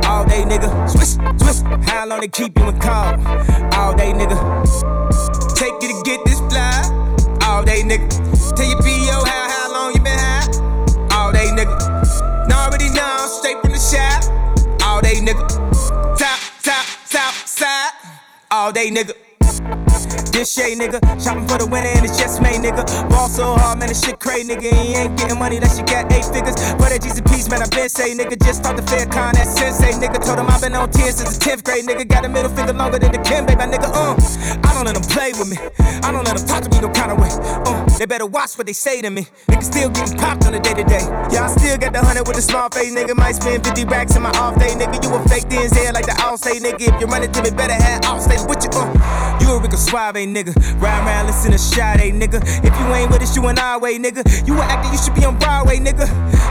All 0.07 0.25
day, 0.25 0.43
nigga. 0.45 0.69
Swish, 0.89 1.15
swish. 1.41 1.61
How 1.89 2.07
long 2.07 2.21
they 2.21 2.29
keep 2.29 2.59
you 2.59 2.69
in 2.69 2.79
call? 2.81 3.15
All 3.75 3.95
day, 3.95 4.13
nigga. 4.13 4.37
Take 5.55 5.75
you 5.83 5.89
to 5.95 6.03
get 6.05 6.25
this 6.25 6.41
fly. 6.51 6.83
All 7.43 7.63
day, 7.65 7.83
nigga. 7.83 8.09
Tell 8.57 8.67
your 8.67 8.81
PO 8.81 9.25
how, 9.25 9.49
how 9.51 9.73
long 9.73 9.95
you 9.95 10.01
been 10.01 10.19
high? 10.19 11.17
All 11.17 11.33
day, 11.33 11.49
nigga. 11.53 12.49
Now 12.49 12.67
already 12.67 12.91
know, 12.91 13.27
straight 13.41 13.61
from 13.61 13.73
the 13.73 13.79
shop. 13.79 14.25
All 14.83 15.01
day, 15.01 15.17
nigga. 15.17 15.68
All 18.59 18.73
day, 18.73 18.91
nigga. 18.91 19.88
This 20.31 20.53
shade, 20.53 20.79
nigga. 20.79 21.01
Shopping 21.23 21.47
for 21.49 21.59
the 21.59 21.67
winter 21.67 21.89
and 21.89 22.05
it's 22.05 22.19
just 22.19 22.41
made, 22.41 22.61
nigga. 22.61 22.85
Ball 23.11 23.29
so 23.29 23.57
hard, 23.57 23.79
man, 23.79 23.89
this 23.89 24.05
shit 24.05 24.21
crazy, 24.21 24.55
nigga. 24.55 24.71
He 24.71 24.95
ain't 24.95 25.19
getting 25.19 25.39
money 25.39 25.59
that 25.59 25.77
you 25.79 25.85
got 25.85 26.13
eight 26.13 26.27
figures. 26.27 26.55
But 26.79 26.95
that 26.95 27.03
Jesus 27.03 27.21
piece, 27.23 27.49
man, 27.49 27.63
I 27.63 27.69
been 27.69 27.89
say, 27.89 28.15
nigga. 28.15 28.39
Just 28.39 28.61
start 28.63 28.77
the 28.77 28.83
fair 28.87 29.07
con, 29.07 29.35
that 29.35 29.47
sensei, 29.47 29.93
nigga. 29.99 30.23
Told 30.25 30.39
him 30.39 30.47
i 30.47 30.61
been 30.61 30.75
on 30.75 30.91
10 30.91 31.13
since 31.13 31.37
the 31.37 31.41
10th 31.43 31.65
grade, 31.65 31.85
nigga. 31.87 32.07
Got 32.07 32.25
a 32.25 32.29
middle 32.29 32.51
finger 32.51 32.73
longer 32.73 32.99
than 32.99 33.13
the 33.13 33.19
Kim, 33.19 33.47
baby, 33.47 33.59
my 33.59 33.67
nigga. 33.67 33.91
Uh, 33.91 34.15
I 34.63 34.75
don't 34.75 34.85
let 34.85 34.95
them 34.95 35.07
play 35.11 35.33
with 35.35 35.51
me. 35.51 35.59
I 36.05 36.13
don't 36.13 36.25
let 36.25 36.37
them 36.37 36.47
talk 36.47 36.63
to 36.63 36.71
me 36.71 36.79
no 36.81 36.91
kind 36.91 37.11
of 37.11 37.19
way. 37.19 37.31
Uh, 37.67 37.85
they 37.99 38.07
better 38.07 38.27
watch 38.27 38.57
what 38.57 38.67
they 38.67 38.73
say 38.73 39.03
to 39.03 39.11
me. 39.11 39.27
Nigga 39.51 39.63
still 39.63 39.91
getting 39.91 40.19
popped 40.19 40.47
on 40.47 40.53
the 40.53 40.61
day 40.61 40.75
to 40.75 40.85
day. 40.85 41.03
Yeah, 41.35 41.47
I 41.47 41.49
still 41.51 41.77
got 41.79 41.93
the 41.93 41.99
hundred 41.99 42.29
with 42.29 42.39
a 42.39 42.43
small 42.43 42.69
face, 42.71 42.95
nigga. 42.95 43.17
Might 43.17 43.35
spend 43.35 43.67
50 43.67 43.85
racks 43.87 44.15
in 44.15 44.23
my 44.23 44.31
off 44.39 44.59
day, 44.59 44.71
nigga. 44.79 45.03
You 45.03 45.11
a 45.15 45.19
fake 45.29 45.51
DNZ 45.51 45.93
like 45.93 46.07
the 46.07 46.15
all 46.23 46.39
say, 46.39 46.61
nigga. 46.61 46.87
If 46.87 47.01
you're 47.01 47.11
it 47.23 47.33
to 47.35 47.43
me, 47.43 47.51
better 47.51 47.75
have 47.75 48.05
all 48.07 48.21
stay 48.21 48.39
with 48.47 48.63
you. 48.63 48.71
Uh, 48.73 49.39
you 49.41 49.51
a 49.51 49.61
Rico 49.61 49.77
Suave, 49.89 50.17
nigga. 50.29 50.55
Ride 50.83 51.01
around, 51.07 51.27
listen 51.29 51.53
to 51.53 51.59
Sade, 51.59 52.13
nigga. 52.13 52.43
If 52.63 52.79
you 52.79 52.95
ain't 52.95 53.11
with 53.11 53.23
us, 53.23 53.35
you 53.35 53.47
an 53.47 53.59
our 53.59 53.81
way, 53.81 53.99
nigga. 53.99 54.47
You 54.47 54.53
an 54.55 54.69
actor, 54.69 54.93
you 54.93 54.99
should 54.99 55.15
be 55.15 55.25
on 55.25 55.39
Broadway, 55.39 55.79
nigga. 55.79 56.07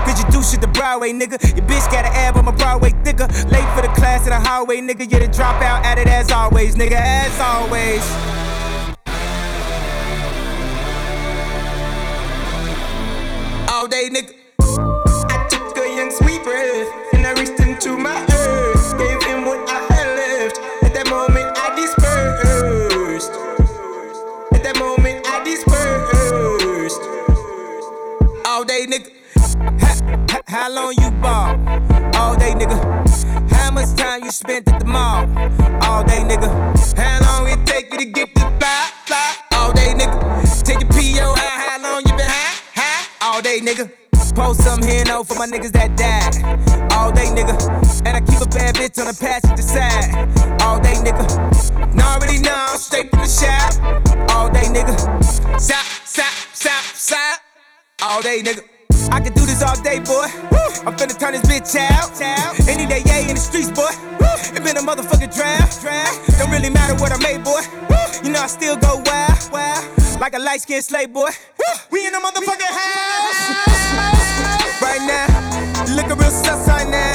Cause 0.06 0.18
you 0.20 0.28
do 0.32 0.42
shit 0.42 0.60
the 0.60 0.68
Broadway, 0.68 1.14
nigga. 1.14 1.38
Your 1.56 1.66
bitch 1.68 1.86
got 1.92 2.06
an 2.06 2.14
ab 2.14 2.36
on 2.38 2.46
my 2.46 2.52
Broadway 2.52 2.90
thicker. 3.04 3.28
Late 3.50 3.70
for 3.76 3.84
the 3.84 3.94
class 3.96 4.24
in 4.24 4.32
the 4.32 4.40
hallway, 4.40 4.78
nigga. 4.78 5.10
You're 5.12 5.20
the 5.20 5.28
dropout 5.28 5.86
at 5.86 6.00
it 6.00 6.08
as 6.08 6.32
always, 6.32 6.76
nigga. 6.76 6.98
As 6.98 7.40
always. 7.40 8.02
All 13.70 13.88
day, 13.88 14.10
nigga. 14.10 14.34
I 15.30 15.48
took 15.48 15.78
a 15.78 15.96
young 15.96 16.10
sweet 16.10 16.44
breath 16.44 17.14
and 17.14 17.28
I 17.28 17.34
reached 17.34 17.57
day, 28.68 28.86
nigga. 28.86 29.10
Ha- 29.82 30.42
how 30.46 30.70
long 30.70 30.94
you 31.00 31.10
ball? 31.22 31.56
All 32.16 32.36
day, 32.36 32.54
nigga. 32.54 32.78
How 33.52 33.72
much 33.72 33.96
time 33.96 34.24
you 34.24 34.32
spent 34.32 34.68
at 34.68 34.80
the 34.80 34.86
mall? 34.86 35.24
All 35.84 36.04
day, 36.04 36.22
nigga. 36.22 36.50
How 36.98 37.20
long 37.26 37.48
it 37.48 37.66
take 37.66 37.92
you 37.94 38.00
to 38.00 38.06
get 38.06 38.34
the 38.36 38.42
fly, 38.60 38.92
fly? 39.06 39.36
All 39.54 39.72
day, 39.72 39.94
nigga. 39.96 40.64
Take 40.64 40.82
your 40.82 40.90
PO, 40.92 41.34
how, 41.34 41.70
how 41.70 41.82
long 41.82 42.02
you 42.06 42.12
been 42.18 42.28
high, 42.28 42.60
high? 42.76 43.08
All 43.22 43.42
day, 43.42 43.60
nigga. 43.62 43.90
Post 44.36 44.64
some 44.64 44.84
here 44.84 45.04
no 45.06 45.24
for 45.24 45.34
my 45.36 45.48
niggas 45.48 45.72
that 45.72 45.96
died. 45.98 46.36
All 46.94 47.12
day, 47.12 47.26
nigga. 47.26 47.56
And 48.06 48.18
I 48.18 48.22
keep 48.22 48.42
a 48.42 48.46
bad 48.50 48.76
bitch 48.76 49.00
on 49.00 49.08
the 49.08 49.18
passenger 49.18 49.64
side. 49.64 50.62
All 50.62 50.80
day, 50.80 50.94
nigga. 50.94 51.96
Now 51.96 52.16
already 52.16 52.40
know 52.40 52.54
I'm 52.54 52.78
straight 52.78 53.10
from 53.10 53.22
the 53.22 53.28
shop. 53.28 53.74
All 54.36 54.50
day, 54.50 54.68
nigga. 54.68 54.94
Sop, 55.60 55.86
sop, 56.06 56.34
sop, 56.54 56.84
sop. 56.94 57.47
All 58.04 58.22
day, 58.22 58.44
nigga. 58.44 58.62
I 59.12 59.20
can 59.20 59.34
do 59.34 59.44
this 59.48 59.64
all 59.64 59.76
day, 59.82 59.98
boy. 59.98 60.30
I'm 60.86 60.94
finna 60.94 61.18
turn 61.18 61.34
this 61.34 61.42
bitch 61.42 61.76
out. 61.76 62.14
Any 62.70 62.86
day, 62.86 63.02
yeah, 63.04 63.26
in 63.26 63.34
the 63.34 63.42
streets, 63.42 63.72
boy. 63.72 63.90
It 64.54 64.64
been 64.64 64.78
a 64.78 64.82
motherfucking 64.82 65.34
draft. 65.34 65.82
Don't 66.38 66.52
really 66.52 66.70
matter 66.70 66.94
what 67.02 67.12
I 67.12 67.18
made, 67.18 67.44
boy. 67.44 67.62
You 68.24 68.32
know 68.32 68.42
I 68.42 68.46
still 68.46 68.78
go 68.78 69.02
wild, 69.04 69.52
wild. 69.52 69.84
Like 70.22 70.36
a 70.36 70.40
light 70.40 70.62
skinned 70.62 70.84
slave 70.84 71.12
boy. 71.12 71.32
We 71.90 72.06
in 72.06 72.14
the 72.14 72.20
motherfucking 72.20 72.70
house. 72.70 73.42
Right 74.80 75.02
now, 75.02 75.96
looking 75.96 76.18
real 76.18 76.30
sus 76.30 76.68
right 76.68 76.88
now. 76.88 77.07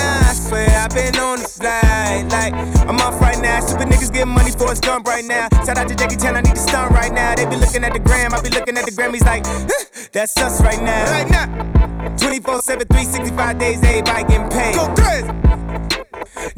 I 0.93 0.95
swear 0.95 1.07
I've 1.07 1.13
been 1.13 1.23
on 1.23 1.39
the 1.39 1.49
flight. 1.49 2.29
Like, 2.29 2.53
I'm 2.87 3.01
off 3.01 3.19
right 3.21 3.41
now. 3.41 3.61
Stupid 3.61 3.89
niggas 3.89 4.13
getting 4.13 4.29
money 4.29 4.51
for 4.51 4.73
a 4.73 4.77
stunt 4.77 5.07
right 5.09 5.25
now. 5.25 5.49
Shout 5.65 5.79
out 5.79 5.89
to 5.89 5.95
Jackie 5.95 6.17
Chan, 6.17 6.37
I 6.37 6.43
need 6.43 6.55
to 6.55 6.61
stunt 6.61 6.93
right 6.93 7.13
now. 7.13 7.35
They 7.35 7.47
be 7.47 7.57
looking 7.57 7.83
at 7.85 7.95
the 7.95 7.99
gram, 7.99 8.35
I 8.35 8.43
be 8.43 8.51
looking 8.51 8.77
at 8.77 8.85
the 8.85 8.93
Grammys 8.93 9.25
like, 9.25 9.47
huh, 9.47 9.65
that's 10.13 10.37
us 10.37 10.61
right 10.61 10.83
now. 10.83 11.11
Right 11.11 11.31
now. 11.31 11.47
24 12.19 12.61
7, 12.61 12.87
365 12.87 13.59
days, 13.59 13.83
everybody 13.83 14.25
getting 14.29 14.51
paid. 14.51 14.75
Go 14.75 14.93
crazy. 14.93 15.29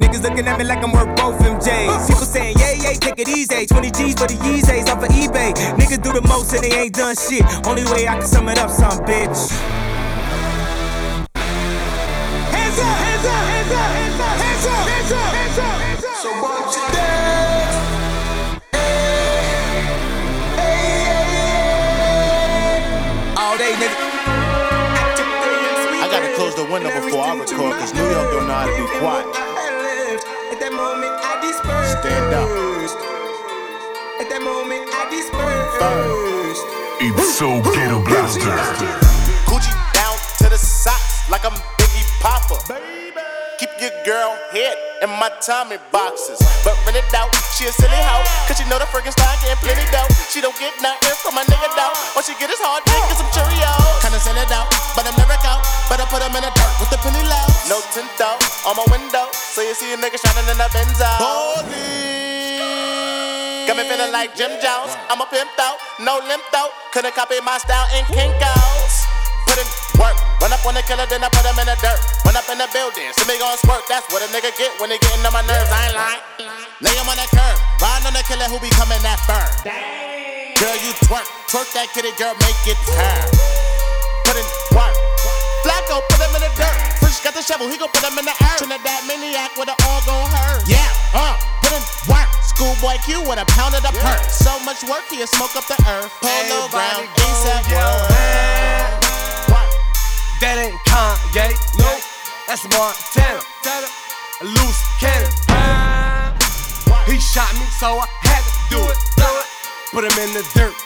Niggas 0.02 0.22
looking 0.22 0.48
at 0.48 0.58
me 0.58 0.64
like 0.64 0.82
I'm 0.82 0.90
worth 0.90 1.14
both 1.16 1.38
MJs. 1.38 2.08
People 2.08 2.26
saying, 2.26 2.56
yeah, 2.58 2.72
yeah, 2.74 2.92
take 2.98 3.18
it 3.20 3.28
easy. 3.28 3.66
20 3.66 3.90
G's 3.92 4.14
for 4.18 4.26
the 4.26 4.34
Yeezys 4.42 4.88
off 4.90 5.02
of 5.02 5.10
eBay. 5.10 5.54
Niggas 5.78 6.02
do 6.02 6.12
the 6.12 6.22
most 6.26 6.52
and 6.52 6.64
they 6.64 6.74
ain't 6.74 6.94
done 6.94 7.14
shit. 7.14 7.44
Only 7.66 7.84
way 7.84 8.08
I 8.08 8.18
can 8.18 8.26
sum 8.26 8.48
it 8.48 8.58
up, 8.58 8.70
some 8.70 8.98
bitch. 9.06 9.93
It's 12.76 12.82
so 16.22 16.30
what 16.42 16.74
you 16.74 16.82
say? 16.90 17.14
Hey. 18.72 19.94
Hey. 20.58 21.54
All 23.36 23.56
day 23.58 23.74
nigga. 23.78 23.98
I 26.02 26.04
got 26.10 26.20
to 26.26 26.34
close 26.34 26.54
the 26.56 26.64
window 26.64 26.90
before 26.90 27.22
I 27.22 27.34
would 27.38 27.46
call 27.48 27.72
cuz 27.78 27.92
do 27.92 28.02
not 28.48 28.66
be 28.66 28.84
quiet. 28.98 29.26
At 30.50 30.58
that 30.58 30.72
moment 30.72 31.14
I 31.22 31.38
disappear. 31.46 31.78
At 34.18 34.26
that 34.30 34.42
moment 34.42 34.90
I 34.90 35.06
disappear. 35.10 35.62
He's 36.98 37.38
so 37.38 37.62
ghetto 37.62 38.02
blaster. 38.02 38.56
Gucci 39.46 39.70
down 39.94 40.16
to 40.38 40.48
the 40.50 40.58
socks 40.58 41.28
like 41.30 41.44
I'm 41.44 41.54
Biggie 42.24 42.32
Papa. 42.32 42.56
Keep 43.60 43.70
your 43.78 43.92
girl 44.04 44.32
head 44.50 44.76
in 45.02 45.10
my 45.20 45.30
Tommy 45.44 45.76
boxes. 45.92 46.40
But 46.64 46.74
rent 46.84 46.96
it 46.96 47.14
out, 47.14 47.30
she 47.54 47.68
a 47.68 47.72
silly 47.72 48.00
hoe. 48.00 48.24
Cause 48.48 48.56
she 48.58 48.64
know 48.66 48.80
the 48.80 48.88
friggin' 48.88 49.12
style 49.12 49.36
getting 49.44 49.60
plenty 49.60 49.84
dough. 49.92 50.08
She 50.32 50.40
don't 50.40 50.56
get 50.58 50.74
nothing 50.82 51.14
from 51.20 51.36
my 51.36 51.44
nigga 51.44 51.68
though. 51.76 51.92
All 52.16 52.24
she 52.24 52.34
get 52.40 52.50
is 52.50 52.58
hard 52.58 52.82
dick 52.88 52.96
and 52.96 53.18
some 53.20 53.30
Cheerios. 53.30 54.00
Kinda 54.02 54.18
send 54.18 54.40
it 54.40 54.50
out, 54.50 54.66
but 54.96 55.06
I'm 55.06 55.14
never 55.20 55.36
out. 55.44 55.62
But 55.86 56.00
I 56.00 56.08
put 56.08 56.24
them 56.24 56.34
in 56.34 56.42
the 56.42 56.50
dirt 56.50 56.74
with 56.80 56.90
the 56.90 56.98
penny 57.04 57.22
low. 57.28 57.46
No 57.70 57.78
tint 57.94 58.10
though, 58.16 58.40
on 58.66 58.74
my 58.74 58.86
window. 58.90 59.28
So 59.30 59.62
you 59.62 59.76
see 59.76 59.92
a 59.92 59.96
nigga 60.00 60.18
shining 60.18 60.48
in 60.48 60.58
the 60.58 60.68
Benzo. 60.72 61.06
Got 63.68 63.76
me 63.76 63.84
feeling 63.84 64.12
like 64.12 64.34
Jim 64.34 64.50
Jones. 64.58 64.96
I'm 65.12 65.20
a 65.20 65.26
pimp 65.28 65.52
though, 65.60 65.76
no 66.02 66.18
limp 66.26 66.42
though. 66.50 66.72
Couldn't 66.90 67.14
copy 67.14 67.38
my 67.44 67.60
style 67.60 67.86
in 67.94 68.04
Kinkos. 68.10 68.83
Put 69.54 69.62
in 69.62 69.70
work, 70.02 70.18
run 70.42 70.50
up 70.50 70.66
on 70.66 70.74
the 70.74 70.82
killer, 70.82 71.06
then 71.06 71.22
I 71.22 71.30
put 71.30 71.46
him 71.46 71.54
in 71.62 71.70
the 71.70 71.78
dirt. 71.78 72.02
Run 72.26 72.34
up 72.34 72.42
in 72.50 72.58
the 72.58 72.66
building, 72.74 73.06
see 73.14 73.22
me 73.30 73.38
gon' 73.38 73.54
squirt. 73.62 73.86
That's 73.86 74.02
what 74.10 74.18
a 74.18 74.26
nigga 74.34 74.50
get 74.58 74.74
when 74.82 74.90
he 74.90 74.98
getting 74.98 75.22
on 75.22 75.30
my 75.30 75.46
nerves. 75.46 75.70
I 75.70 75.78
ain't 75.86 75.94
lying. 75.94 76.22
Lay 76.82 76.90
him 76.90 77.06
on 77.06 77.14
that 77.14 77.30
curb, 77.30 77.54
riding 77.78 78.02
on 78.10 78.18
the 78.18 78.26
killer 78.26 78.50
who 78.50 78.58
be 78.58 78.66
coming 78.74 78.98
that 79.06 79.22
firm. 79.22 79.46
Girl, 80.58 80.74
you 80.82 80.90
twerk, 81.06 81.22
twerk 81.54 81.70
that 81.78 81.86
kitty, 81.94 82.10
girl, 82.18 82.34
make 82.42 82.58
it 82.66 82.74
turn. 82.82 83.30
Put 84.26 84.34
in 84.34 84.46
work. 84.74 84.98
Flacko, 85.62 86.02
put 86.10 86.18
him 86.18 86.34
in 86.34 86.42
the 86.42 86.50
dirt. 86.58 86.74
Fresh 86.98 87.22
got 87.22 87.38
the 87.38 87.42
shovel, 87.46 87.70
he 87.70 87.78
gon' 87.78 87.94
put 87.94 88.02
him 88.02 88.18
in 88.18 88.26
the 88.26 88.34
earth. 88.34 88.58
Trinidad 88.58 89.06
maniac 89.06 89.54
with 89.54 89.70
it 89.70 89.78
all 89.86 90.02
gon' 90.02 90.34
hurt. 90.34 90.66
Yeah, 90.66 90.82
uh, 91.14 91.38
put 91.62 91.70
in 91.70 91.82
work. 92.10 92.26
Schoolboy 92.42 92.98
Q 93.06 93.22
with 93.22 93.38
a 93.38 93.46
pound 93.54 93.78
of 93.78 93.86
the 93.86 93.94
perk. 94.02 94.18
So 94.26 94.50
much 94.66 94.82
work, 94.90 95.06
he'll 95.14 95.30
smoke 95.30 95.54
up 95.54 95.70
the 95.70 95.78
earth. 95.86 96.10
Polo 96.18 96.66
ground, 96.74 97.06
ASAP 97.22 97.70
world. 97.70 99.03
That 100.44 100.60
ain't 100.60 100.76
Kanye, 100.84 101.56
nope. 101.80 102.04
That's 102.44 102.68
Montana. 102.68 103.40
A 103.40 104.44
loose 104.44 104.82
cannon. 105.00 105.32
He 107.08 107.16
shot 107.16 107.48
me, 107.56 107.64
so 107.80 107.96
I 107.96 108.04
had 108.28 108.44
to 108.44 108.52
do 108.68 108.80
it. 108.84 108.98
Put 109.88 110.04
him 110.04 110.12
in 110.20 110.36
the 110.36 110.44
dirt. 110.52 110.76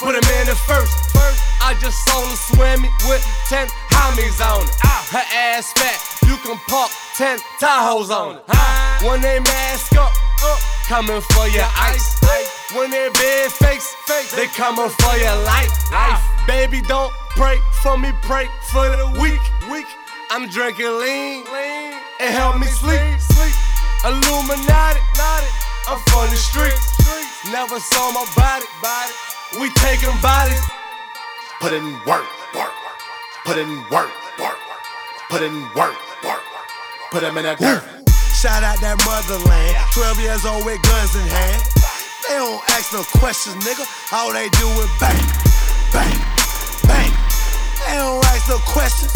Put 0.00 0.16
him 0.16 0.24
in 0.40 0.48
the 0.48 0.56
first. 0.64 0.96
I 1.60 1.76
just 1.84 2.00
saw 2.08 2.16
him 2.24 2.32
swim 2.32 2.80
with 3.12 3.20
10 3.52 3.68
homies 3.92 4.40
on 4.40 4.64
it. 4.64 4.72
Her 5.12 5.26
ass 5.52 5.68
fat, 5.76 6.00
you 6.24 6.40
can 6.40 6.56
park 6.64 6.88
10 7.20 7.44
Tahoes 7.60 8.08
on 8.08 8.40
it. 8.40 8.42
When 9.04 9.20
they 9.20 9.36
mask 9.40 9.92
up, 10.00 10.16
coming 10.88 11.20
for 11.20 11.46
your 11.52 11.68
ice. 11.76 12.16
When 12.72 12.90
they 12.90 13.12
big 13.20 13.52
fakes, 13.52 13.92
they 14.32 14.48
coming 14.56 14.88
for 14.88 15.14
your 15.20 15.36
life. 15.44 15.68
Life, 15.92 16.24
baby, 16.48 16.80
don't 16.80 17.12
pray 17.36 17.58
for 17.82 17.98
me, 17.98 18.10
pray 18.22 18.48
for 18.70 18.88
the 18.88 19.08
weak. 19.20 19.40
weak. 19.70 19.86
I'm 20.30 20.48
drinking 20.48 20.86
lean, 20.86 21.44
lean. 21.44 21.92
and 22.20 22.32
help 22.32 22.58
me 22.58 22.66
sleep. 22.66 23.20
sleep. 23.20 23.54
Illuminati, 24.04 25.00
I'm 25.86 26.00
from 26.08 26.30
the 26.30 26.36
street. 26.36 26.74
Never 27.52 27.78
saw 27.80 28.12
my 28.12 28.24
body, 28.34 28.64
body. 28.80 29.12
We 29.60 29.68
taking 29.82 30.14
bodies. 30.22 30.62
Put 31.60 31.72
in 31.72 31.84
work, 32.06 32.26
work, 32.54 32.72
put 33.44 33.58
in 33.58 33.68
work, 33.90 34.10
work, 34.40 34.58
put 35.28 35.42
in 35.42 35.54
work, 35.76 35.94
work, 36.24 36.42
put 37.10 37.20
them 37.20 37.36
in 37.36 37.44
that 37.44 37.58
dirt. 37.58 37.82
Shout 38.34 38.62
out 38.64 38.80
that 38.80 38.98
motherland. 39.04 39.76
12 39.92 40.18
years 40.18 40.44
old 40.46 40.64
with 40.64 40.80
guns 40.82 41.14
in 41.14 41.26
hand. 41.28 41.62
They 42.26 42.38
don't 42.40 42.62
ask 42.70 42.92
no 42.92 43.02
questions, 43.20 43.62
nigga. 43.62 43.84
All 44.12 44.32
they 44.32 44.48
do 44.48 44.66
is 44.80 44.90
bang, 44.98 45.22
bang, 45.92 46.41
bang. 46.86 47.12
They 47.86 47.96
don't 47.96 48.24
ask 48.32 48.48
no 48.48 48.58
questions. 48.66 49.12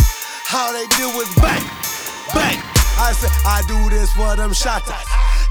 All 0.54 0.72
they 0.72 0.86
do 0.96 1.10
is 1.20 1.30
bang, 1.36 1.64
bang. 2.32 2.58
I 2.96 3.12
say, 3.12 3.28
I 3.44 3.60
do 3.68 3.76
this 3.90 4.12
for 4.12 4.36
them 4.36 4.52
shotters. 4.52 4.94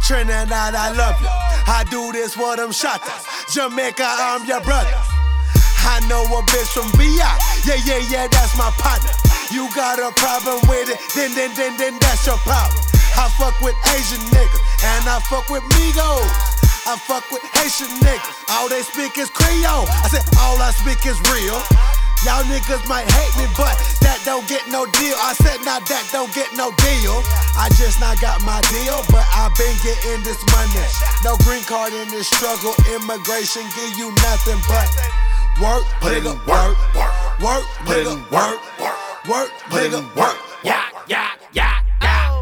Trinidad, 0.02 0.74
I 0.74 0.92
love 0.94 1.20
you. 1.22 1.30
I 1.68 1.86
do 1.90 2.12
this 2.12 2.34
for 2.34 2.56
them 2.56 2.72
shotters. 2.72 3.26
Jamaica, 3.54 4.06
I'm 4.06 4.46
your 4.46 4.62
brother. 4.62 4.98
I 5.86 6.02
know 6.10 6.26
a 6.26 6.42
bitch 6.50 6.74
from 6.74 6.90
VI. 6.98 7.22
Yeah, 7.66 7.78
yeah, 7.86 8.02
yeah, 8.10 8.28
that's 8.28 8.58
my 8.58 8.72
partner. 8.82 9.14
You 9.54 9.70
got 9.76 10.00
a 10.00 10.10
problem 10.18 10.62
with 10.68 10.90
it, 10.90 10.98
then, 11.14 11.36
then, 11.36 11.54
then, 11.54 11.78
then 11.78 12.00
that's 12.00 12.26
your 12.26 12.38
problem. 12.42 12.82
I 13.16 13.30
fuck 13.38 13.60
with 13.62 13.78
Asian 13.94 14.26
niggas, 14.34 14.64
and 14.84 15.06
I 15.08 15.20
fuck 15.30 15.50
with 15.50 15.64
Migos. 15.78 16.56
I 16.86 16.98
fuck 16.98 17.26
with 17.32 17.42
Haitian 17.58 17.90
niggas. 18.06 18.46
All 18.54 18.70
they 18.70 18.86
speak 18.86 19.18
is 19.18 19.30
Creole. 19.34 19.90
I 19.90 20.06
said, 20.06 20.22
all 20.38 20.62
I 20.62 20.70
speak 20.70 21.02
is 21.10 21.18
real. 21.34 21.58
Y'all 22.26 22.42
niggas 22.50 22.82
might 22.90 23.06
hate 23.06 23.38
me, 23.38 23.46
but 23.54 23.78
that 24.02 24.18
don't 24.26 24.50
get 24.50 24.66
no 24.74 24.90
deal. 24.98 25.14
I 25.22 25.38
said, 25.38 25.62
now 25.62 25.78
that 25.78 26.10
don't 26.10 26.34
get 26.34 26.50
no 26.58 26.74
deal. 26.82 27.22
I 27.54 27.70
just 27.78 28.02
not 28.02 28.18
got 28.18 28.42
my 28.42 28.58
deal, 28.74 29.06
but 29.14 29.22
i 29.30 29.46
been 29.54 29.78
getting 29.86 30.26
this 30.26 30.42
money. 30.50 30.90
No 31.22 31.38
green 31.46 31.62
card 31.70 31.94
in 31.94 32.10
this 32.10 32.26
struggle. 32.26 32.74
Immigration 32.98 33.62
give 33.78 33.94
you 34.02 34.10
nothing 34.26 34.58
but 34.66 34.90
work, 35.62 35.86
Put 36.02 36.18
in 36.18 36.26
nigga, 36.26 36.34
work, 36.50 36.74
work, 36.98 37.14
work, 37.46 37.66
Put 37.86 37.94
nigga, 37.94 38.18
in 38.18 38.20
work, 38.34 38.58
work, 38.82 38.98
work, 39.30 39.50
put 39.70 39.86
in 39.86 40.06
work. 40.18 40.38
Yeah, 40.66 40.82
yeah, 41.06 41.30
yeah, 41.54 41.78
yeah. 42.02 42.42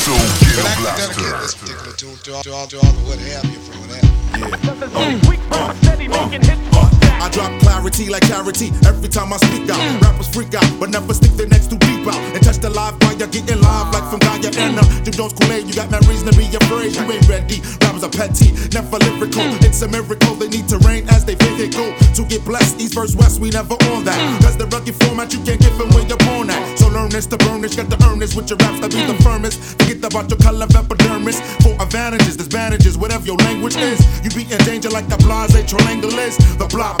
So 0.00 0.16
But 0.16 0.64
I 0.64 0.80
can 0.80 0.96
dedicate 0.96 1.28
Blaster. 1.28 1.44
this 1.44 1.54
particular 1.60 1.92
tune 1.92 2.16
to 2.24 2.40
all, 2.40 2.42
to 2.42 2.52
all, 2.56 2.66
to 2.72 2.76
all 2.80 2.92
the 2.96 3.04
what 3.04 3.20
have 3.20 3.44
you 3.52 3.60
from 3.68 3.84
what 3.84 4.00
have 4.00 5.20
you. 5.20 6.73
I 7.20 7.28
drop 7.30 7.52
clarity 7.60 8.10
like 8.10 8.24
clarity 8.24 8.72
every 8.86 9.08
time 9.08 9.32
I 9.32 9.36
speak 9.38 9.68
out. 9.70 9.80
Mm. 9.80 10.00
Rappers 10.02 10.28
freak 10.28 10.54
out, 10.54 10.66
but 10.80 10.90
never 10.90 11.14
stick 11.14 11.32
their 11.32 11.48
necks 11.48 11.66
too 11.66 11.78
deep 11.78 12.06
out. 12.06 12.20
And 12.34 12.42
touch 12.42 12.58
the 12.58 12.70
live 12.70 12.98
fire, 13.00 13.16
getting 13.16 13.60
live 13.60 13.92
like 13.94 14.06
from 14.10 14.20
Guyana. 14.20 14.82
Mm. 14.82 15.04
Jim 15.04 15.14
Jones 15.14 15.32
Kool-Aid, 15.32 15.66
you 15.66 15.74
got 15.74 15.90
no 15.90 15.98
reason 16.10 16.30
to 16.30 16.34
be 16.36 16.46
afraid. 16.50 16.94
You 16.94 17.04
ain't 17.10 17.28
ready. 17.28 17.60
Rappers 17.82 18.04
are 18.04 18.10
petty, 18.10 18.52
never 18.72 18.98
lyrical. 18.98 19.42
Mm. 19.42 19.64
It's 19.64 19.82
a 19.82 19.88
miracle 19.88 20.34
they 20.34 20.48
need 20.48 20.68
to 20.68 20.78
reign 20.78 21.08
as 21.08 21.24
they 21.24 21.34
go. 21.34 21.94
To 22.14 22.24
get 22.24 22.44
blessed, 22.44 22.80
East 22.80 22.94
versus 22.94 23.16
West, 23.16 23.40
we 23.40 23.50
never 23.50 23.74
on 23.94 24.04
that. 24.04 24.18
Cause 24.42 24.56
the 24.56 24.66
rugged 24.66 24.94
format 24.94 25.32
you 25.32 25.40
can't 25.42 25.60
give 25.60 25.76
them 25.78 25.88
where 25.90 26.06
you're 26.06 26.20
born 26.28 26.50
at. 26.50 26.78
So 26.78 26.88
learn 26.88 27.10
this 27.10 27.26
to 27.26 27.36
burn 27.38 27.60
this, 27.60 27.74
got 27.74 27.90
to 27.90 27.98
earn 28.06 28.18
this 28.18 28.34
with 28.34 28.50
your 28.50 28.58
raps 28.58 28.80
to 28.80 28.88
be 28.88 29.00
the 29.06 29.14
firmest. 29.22 29.80
Forget 29.80 30.04
about 30.04 30.30
your 30.30 30.38
color 30.38 30.66
of 30.66 30.76
epidermis. 30.76 31.40
For 31.62 31.74
advantages, 31.80 32.36
disadvantages, 32.36 32.98
whatever 32.98 33.26
your 33.26 33.36
language 33.38 33.76
is. 33.76 33.98
You 34.22 34.30
be 34.30 34.42
in 34.52 34.58
danger 34.64 34.90
like 34.90 35.08
the 35.08 35.16
blase 35.18 35.56
triangle 35.70 36.14
is. 36.18 36.36
The 36.58 36.66
block 36.66 37.00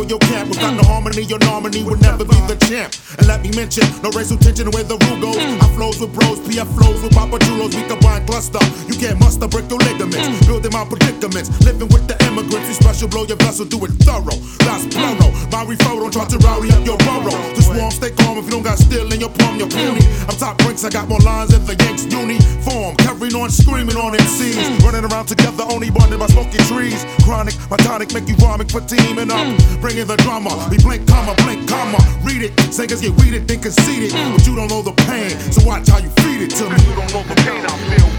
for 0.00 0.08
your 0.08 0.18
camp. 0.18 0.48
Without 0.48 0.74
no 0.74 0.82
harmony, 0.82 1.22
your 1.22 1.38
nominee 1.40 1.82
would 1.82 2.00
never 2.00 2.24
be 2.24 2.36
the 2.48 2.56
champ. 2.66 2.92
And 3.20 3.28
let 3.28 3.44
me 3.44 3.52
mention, 3.52 3.84
no 4.00 4.08
racial 4.16 4.40
tension 4.40 4.72
where 4.72 4.82
the 4.82 4.96
rule 4.96 5.20
goes. 5.20 5.36
Mm. 5.36 5.60
I 5.60 5.68
flows 5.76 6.00
with 6.00 6.16
bros, 6.16 6.40
PF 6.40 6.64
flows 6.72 7.04
with 7.04 7.12
Papa 7.12 7.36
Chulos, 7.44 7.76
we 7.76 7.84
combine 7.84 8.24
cluster. 8.24 8.64
You 8.88 8.96
can't 8.96 9.20
muster, 9.20 9.44
break 9.44 9.68
your 9.68 9.76
ligaments, 9.76 10.24
mm. 10.24 10.40
building 10.48 10.72
my 10.72 10.88
predicaments. 10.88 11.52
Living 11.60 11.92
with 11.92 12.08
the 12.08 12.16
immigrants, 12.24 12.64
we 12.64 12.72
special 12.72 13.12
blow 13.12 13.28
your 13.28 13.36
vessel, 13.36 13.68
do 13.68 13.76
it 13.84 13.92
thorough. 14.08 14.40
That's 14.64 14.88
mm. 14.88 14.96
plural. 14.96 15.36
My 15.52 15.68
referral, 15.68 16.08
don't 16.08 16.16
try 16.16 16.24
to 16.32 16.38
rowdy 16.40 16.72
up 16.72 16.80
your 16.80 16.96
burrow. 17.04 17.36
Just 17.52 17.68
warm, 17.68 17.92
stay 17.92 18.08
calm 18.16 18.40
if 18.40 18.48
you 18.48 18.56
don't 18.56 18.64
got 18.64 18.80
steel 18.80 19.12
in 19.12 19.20
your 19.20 19.28
palm, 19.36 19.60
you're 19.60 19.68
puny. 19.68 20.00
I'm 20.24 20.36
top 20.40 20.56
ranks, 20.64 20.80
I 20.84 20.88
got 20.88 21.04
more 21.04 21.20
lines 21.20 21.52
than 21.52 21.68
the 21.68 21.76
Yanks 21.76 22.08
uniform. 22.08 22.96
Carrying 23.04 23.36
on, 23.36 23.52
screaming 23.52 24.00
on 24.00 24.16
MCs. 24.16 24.80
Running 24.80 25.04
around 25.04 25.28
together, 25.28 25.68
only 25.68 25.92
bonded 25.92 26.24
by 26.24 26.26
smoking 26.32 26.64
trees. 26.72 27.04
Chronic, 27.28 27.52
my 27.68 27.76
tonic, 27.84 28.16
make 28.16 28.32
you 28.32 28.36
vomit 28.40 28.72
for 28.72 28.80
teaming 28.80 29.28
up. 29.28 29.44
Bringing 29.84 30.08
the 30.08 30.16
drama, 30.24 30.56
we 30.72 30.80
blink, 30.80 31.04
comma, 31.04 31.36
blink, 31.44 31.68
comma. 31.68 32.00
Read 32.24 32.48
it, 32.48 32.56
singers 32.72 33.04
get 33.04 33.09
weeded, 33.10 33.48
then 33.48 33.60
conceited. 33.60 34.12
But 34.12 34.46
you 34.46 34.56
don't 34.56 34.68
know 34.68 34.82
the 34.82 34.92
pain, 35.06 35.30
so 35.52 35.64
watch 35.66 35.88
how 35.88 35.98
you 35.98 36.10
feed 36.22 36.42
it 36.42 36.50
to 36.56 36.64
me. 36.70 36.76
You 36.88 36.94
don't 36.96 37.12
know 37.12 37.22
the 37.22 37.34
pain 37.34 37.64
I 37.64 37.76
feel. 37.88 38.10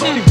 Coming 0.00 0.29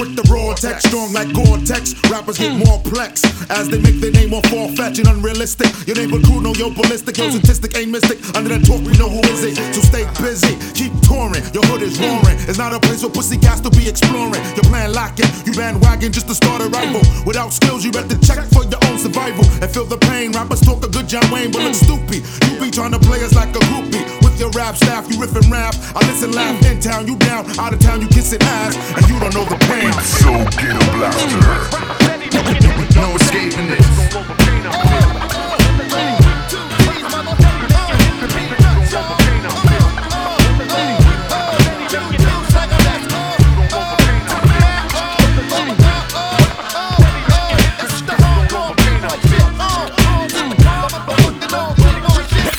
with 0.00 0.16
the 0.16 0.24
raw 0.32 0.54
text, 0.56 0.88
strong 0.88 1.12
like 1.12 1.28
Gore-Tex. 1.36 1.92
Rappers 2.08 2.38
get 2.38 2.56
more 2.56 2.80
plex 2.88 3.20
as 3.52 3.68
they 3.68 3.78
make 3.78 4.00
their 4.00 4.10
name 4.10 4.30
more 4.30 4.42
far-fetched 4.48 4.98
and 4.98 5.08
unrealistic. 5.08 5.68
Your 5.86 5.96
neighbor 5.96 6.18
crew 6.24 6.40
know 6.40 6.56
you're 6.56 6.72
ballistic, 6.72 7.18
your 7.18 7.30
statistic 7.30 7.76
ain't 7.76 7.92
mystic. 7.92 8.16
Under 8.34 8.48
that 8.56 8.64
talk, 8.64 8.80
we 8.80 8.96
know 8.96 9.12
who 9.12 9.20
is 9.28 9.44
it. 9.44 9.60
So 9.76 9.84
stay 9.84 10.08
busy, 10.16 10.56
keep 10.72 10.90
touring. 11.04 11.44
Your 11.52 11.62
hood 11.68 11.84
is 11.84 12.00
roaring. 12.00 12.40
It's 12.48 12.56
not 12.56 12.72
a 12.72 12.80
place 12.80 13.04
for 13.04 13.12
pussy 13.12 13.36
cats 13.36 13.60
to 13.60 13.70
be 13.70 13.88
exploring. 13.88 14.40
Your 14.56 14.64
plan 14.72 14.96
locking, 14.96 15.28
you 15.44 15.52
bandwagon 15.52 16.12
just 16.12 16.26
to 16.28 16.34
start 16.34 16.64
a 16.64 16.68
rival. 16.72 17.04
Without 17.28 17.52
skills, 17.52 17.84
you 17.84 17.92
better 17.92 18.16
check 18.24 18.40
for 18.56 18.64
your 18.64 18.80
own 18.88 18.96
survival 18.96 19.44
and 19.60 19.68
feel 19.68 19.84
the 19.84 20.00
pain. 20.08 20.32
Rappers 20.32 20.64
talk 20.64 20.80
a 20.80 20.88
good 20.88 21.08
John 21.08 21.28
Wayne, 21.28 21.52
but 21.52 21.60
look 21.60 21.76
stupid. 21.76 22.24
You 22.48 22.56
be 22.56 22.72
trying 22.72 22.96
to 22.96 22.98
play 22.98 23.20
us 23.20 23.36
like 23.36 23.52
a 23.52 23.60
groupie. 23.68 24.09
Your 24.50 24.64
rap 24.64 24.76
staff, 24.76 25.08
you 25.08 25.20
riff 25.20 25.32
rap. 25.48 25.74
I 25.94 26.00
listen, 26.10 26.32
laugh 26.32 26.64
in 26.66 26.80
town, 26.80 27.06
you 27.06 27.16
down, 27.16 27.46
out 27.58 27.72
of 27.72 27.78
town, 27.78 28.00
you 28.00 28.08
kissing 28.08 28.42
ass, 28.42 28.76
and 28.96 29.08
you 29.08 29.20
don't 29.20 29.32
know 29.32 29.44
the 29.44 29.56
pain. 29.66 29.92
So 30.02 30.32
Ghetto 30.58 30.84
Blaster. 30.96 31.38
No 32.96 33.14
escaping 33.14 33.68
this. 33.68 34.39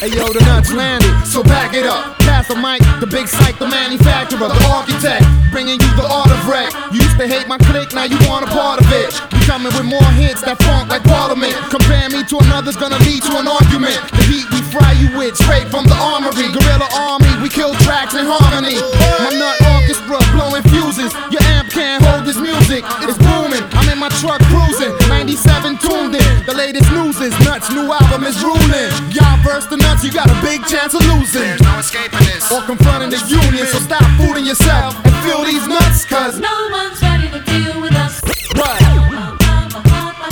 Hey 0.02 0.08
yo, 0.08 0.34
the 0.34 0.39
nuts 0.39 0.74
landed, 0.74 1.28
so 1.28 1.43
back 1.43 1.76
it 1.76 1.86
up. 1.86 2.20
The 2.52 2.60
mic, 2.60 2.84
the 2.99 3.08
big 3.08 3.32
psych, 3.32 3.56
the 3.60 3.68
manufacturer, 3.68 4.52
the 4.52 4.64
architect, 4.68 5.24
bringing 5.56 5.80
you 5.80 5.91
the 5.95 6.04
art 6.04 6.28
of 6.28 6.43
wreck. 6.52 6.68
You 6.91 6.99
used 6.99 7.16
to 7.16 7.24
hate 7.24 7.47
my 7.47 7.56
clique, 7.56 7.95
now 7.95 8.04
you 8.04 8.20
want 8.28 8.43
a 8.43 8.52
part 8.52 8.84
of 8.84 8.91
it. 8.91 9.08
We 9.32 9.39
coming 9.47 9.72
with 9.72 9.88
more 9.88 10.12
hits 10.20 10.43
that 10.43 10.60
funk 10.68 10.91
like 10.91 10.99
Parliament. 11.08 11.56
Compare 11.72 12.12
me 12.12 12.28
to 12.28 12.36
another's 12.43 12.76
gonna 12.76 12.99
lead 13.08 13.24
to 13.24 13.39
an 13.39 13.47
argument. 13.47 13.95
The 14.12 14.24
heat 14.28 14.43
we 14.52 14.60
fry 14.68 14.91
you 14.99 15.16
with, 15.16 15.39
straight 15.39 15.72
from 15.72 15.88
the 15.88 15.95
armory. 15.95 16.52
Guerrilla 16.52 16.91
army, 16.91 17.32
we 17.39 17.47
kill 17.47 17.72
tracks 17.88 18.20
in 18.20 18.28
harmony. 18.28 18.76
My 19.24 19.32
nut 19.32 19.56
orchestra 19.72 20.20
blowing 20.36 20.68
fuses. 20.76 21.16
Your 21.32 21.43
amp 21.56 21.72
can't 21.72 22.04
hold 22.04 22.28
this 22.28 22.36
music. 22.36 22.84
it's 23.08 23.16
booming. 23.16 23.64
I'm 23.80 23.88
in 23.88 23.99
my 23.99 24.12
truck 24.20 24.43
cruising, 24.52 24.91
97 25.08 25.80
tuned 25.80 26.20
in. 26.20 26.32
The 26.43 26.56
latest 26.56 26.91
news 26.91 27.16
is 27.24 27.32
nuts, 27.47 27.72
new 27.72 27.88
album 27.88 28.28
is 28.28 28.43
ruling. 28.43 28.91
Y'all 29.16 29.39
verse 29.39 29.68
the 29.72 29.78
nuts, 29.78 30.04
you 30.04 30.12
got 30.12 30.28
a 30.28 30.38
big 30.43 30.60
chance 30.68 30.93
of 30.93 31.02
losing. 31.16 31.47
There's 31.47 31.64
no 31.64 31.80
escaping 31.80 32.20
this. 32.28 32.40
Or 32.49 32.61
confronting 32.63 33.11
the 33.11 33.21
union, 33.27 33.67
so 33.67 33.77
stop 33.77 34.03
fooling 34.17 34.45
yourself 34.45 34.95
and 35.05 35.15
feel 35.23 35.43
these 35.45 35.67
nuts, 35.67 36.05
cause 36.05 36.39
no 36.39 36.69
one's 36.71 37.01
ready 37.01 37.29
to 37.29 37.39
deal 37.43 37.79
with 37.79 37.93
us. 37.93 38.19
Right. 38.55 38.81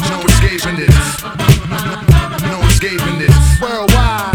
No 0.09 0.19
escaping 0.25 0.77
this. 0.77 1.23
No 2.43 2.59
escaping 2.67 3.19
this. 3.19 3.61
Worldwide. 3.61 4.33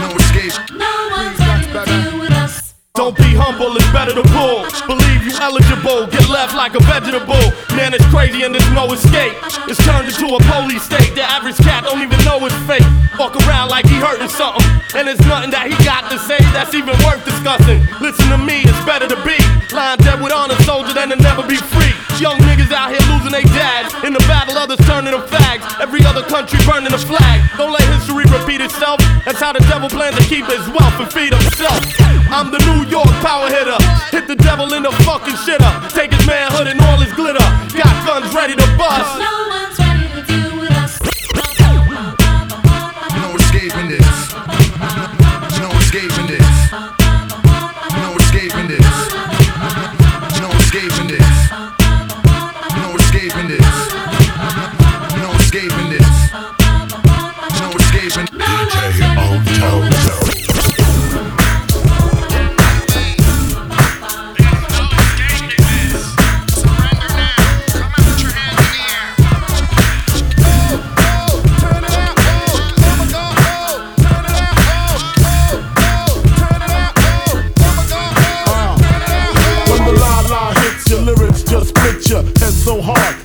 No 0.00 0.16
escape. 0.16 0.54
No 0.72 1.08
one's 1.12 1.38
ready 1.38 1.66
to 1.66 1.84
deal 1.84 2.20
with 2.20 2.32
us. 2.32 2.74
Don't 2.94 3.16
be 3.16 3.34
humble, 3.34 3.76
it's 3.76 3.90
better 3.92 4.14
to 4.14 4.22
pull. 4.22 4.99
Eligible, 5.40 6.06
get 6.06 6.28
left 6.28 6.54
like 6.54 6.74
a 6.74 6.80
vegetable. 6.84 7.40
Man, 7.72 7.94
it's 7.94 8.04
crazy 8.12 8.42
and 8.44 8.54
there's 8.54 8.70
no 8.72 8.92
escape. 8.92 9.32
It's 9.64 9.80
turned 9.88 10.04
into 10.06 10.36
a 10.36 10.40
police 10.52 10.84
state. 10.84 11.16
The 11.16 11.24
average 11.24 11.56
cat 11.64 11.84
don't 11.84 12.02
even 12.02 12.20
know 12.28 12.44
it's 12.44 12.54
fake. 12.68 12.84
Walk 13.18 13.34
around 13.48 13.70
like 13.70 13.88
he 13.88 13.96
hurting 13.96 14.28
something. 14.28 14.64
And 14.94 15.08
there's 15.08 15.20
nothing 15.24 15.50
that 15.56 15.64
he 15.64 15.76
got 15.80 16.12
to 16.12 16.18
say 16.20 16.36
that's 16.52 16.76
even 16.76 16.92
worth 17.08 17.24
discussing. 17.24 17.80
Listen 18.04 18.28
to 18.28 18.38
me, 18.38 18.68
it's 18.68 18.84
better 18.84 19.08
to 19.08 19.16
be 19.24 19.40
lying 19.72 19.98
dead 20.04 20.20
with 20.20 20.32
honor 20.32 20.60
soldier 20.68 20.92
than 20.92 21.08
to 21.08 21.16
never 21.16 21.40
be 21.46 21.56
free. 21.56 21.94
Young 22.20 22.36
niggas 22.44 22.68
out 22.68 22.92
here 22.92 23.00
losing 23.08 23.32
their 23.32 23.46
dads. 23.56 23.96
In 24.04 24.12
the 24.12 24.20
battle, 24.28 24.58
others 24.60 24.80
turning 24.84 25.16
them 25.16 25.24
fags. 25.24 25.64
Every 25.80 26.04
other 26.04 26.22
country 26.22 26.60
burning 26.68 26.92
a 26.92 27.00
flag. 27.00 27.40
Don't 27.56 27.72
let 27.72 27.82
history 27.96 28.28
repeat 28.28 28.60
itself. 28.60 29.00
That's 29.24 29.40
how 29.40 29.56
the 29.56 29.64
devil 29.72 29.88
plans 29.88 30.20
to 30.20 30.24
keep 30.28 30.44
his 30.44 30.64
wealth 30.68 31.00
and 31.00 31.08
feed 31.08 31.32
himself. 31.32 31.80
I'm 32.28 32.50
the 32.52 32.60
New 32.68 32.86
York 32.90 33.08
power 33.24 33.48
hitter. 33.48 33.78
Hit 34.12 34.28
the 34.28 34.36
devil 34.36 34.72
in 34.74 34.82
the 34.82 34.92
fucking 35.08 35.29
shitter. 35.36 35.72
Take 35.92 36.12
his 36.12 36.26
manhood 36.26 36.66
and 36.66 36.80
all 36.80 36.98
his 36.98 37.12
glitter. 37.12 37.44
Got 37.76 37.94
guns 38.06 38.34
ready 38.34 38.54
to 38.54 38.66
bust. 38.76 39.59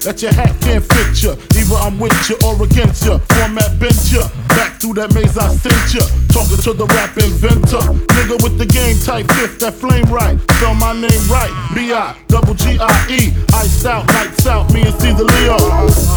That 0.05 0.21
your 0.21 0.33
hat 0.33 0.53
can't 0.61 0.85
fit 0.85 1.17
ya. 1.17 1.33
Either 1.57 1.81
I'm 1.81 1.97
with 1.97 2.13
ya 2.29 2.37
or 2.45 2.53
against 2.61 3.09
ya. 3.09 3.17
Format 3.17 3.79
bent 3.81 3.97
you. 4.13 4.21
Back 4.53 4.77
through 4.77 5.01
that 5.01 5.09
maze 5.17 5.33
I 5.33 5.49
sent 5.57 5.97
ya. 5.97 6.05
Talking 6.29 6.61
to 6.61 6.77
the 6.77 6.85
rap 6.93 7.17
inventor. 7.17 7.81
Nigga 8.13 8.37
with 8.45 8.61
the 8.61 8.69
game 8.69 9.01
type 9.01 9.25
fifth, 9.33 9.57
that 9.65 9.73
flame 9.73 10.05
right. 10.13 10.37
Spell 10.61 10.75
my 10.77 10.93
name 10.93 11.25
right. 11.25 11.49
B-I, 11.73 12.13
double 12.27 12.53
G-I-E. 12.53 13.33
Iced 13.57 13.85
out, 13.89 14.05
lights 14.13 14.45
out, 14.45 14.71
me 14.71 14.85
and 14.85 14.93
Cease 15.01 15.17
a 15.17 15.25
Leo. 15.25 15.57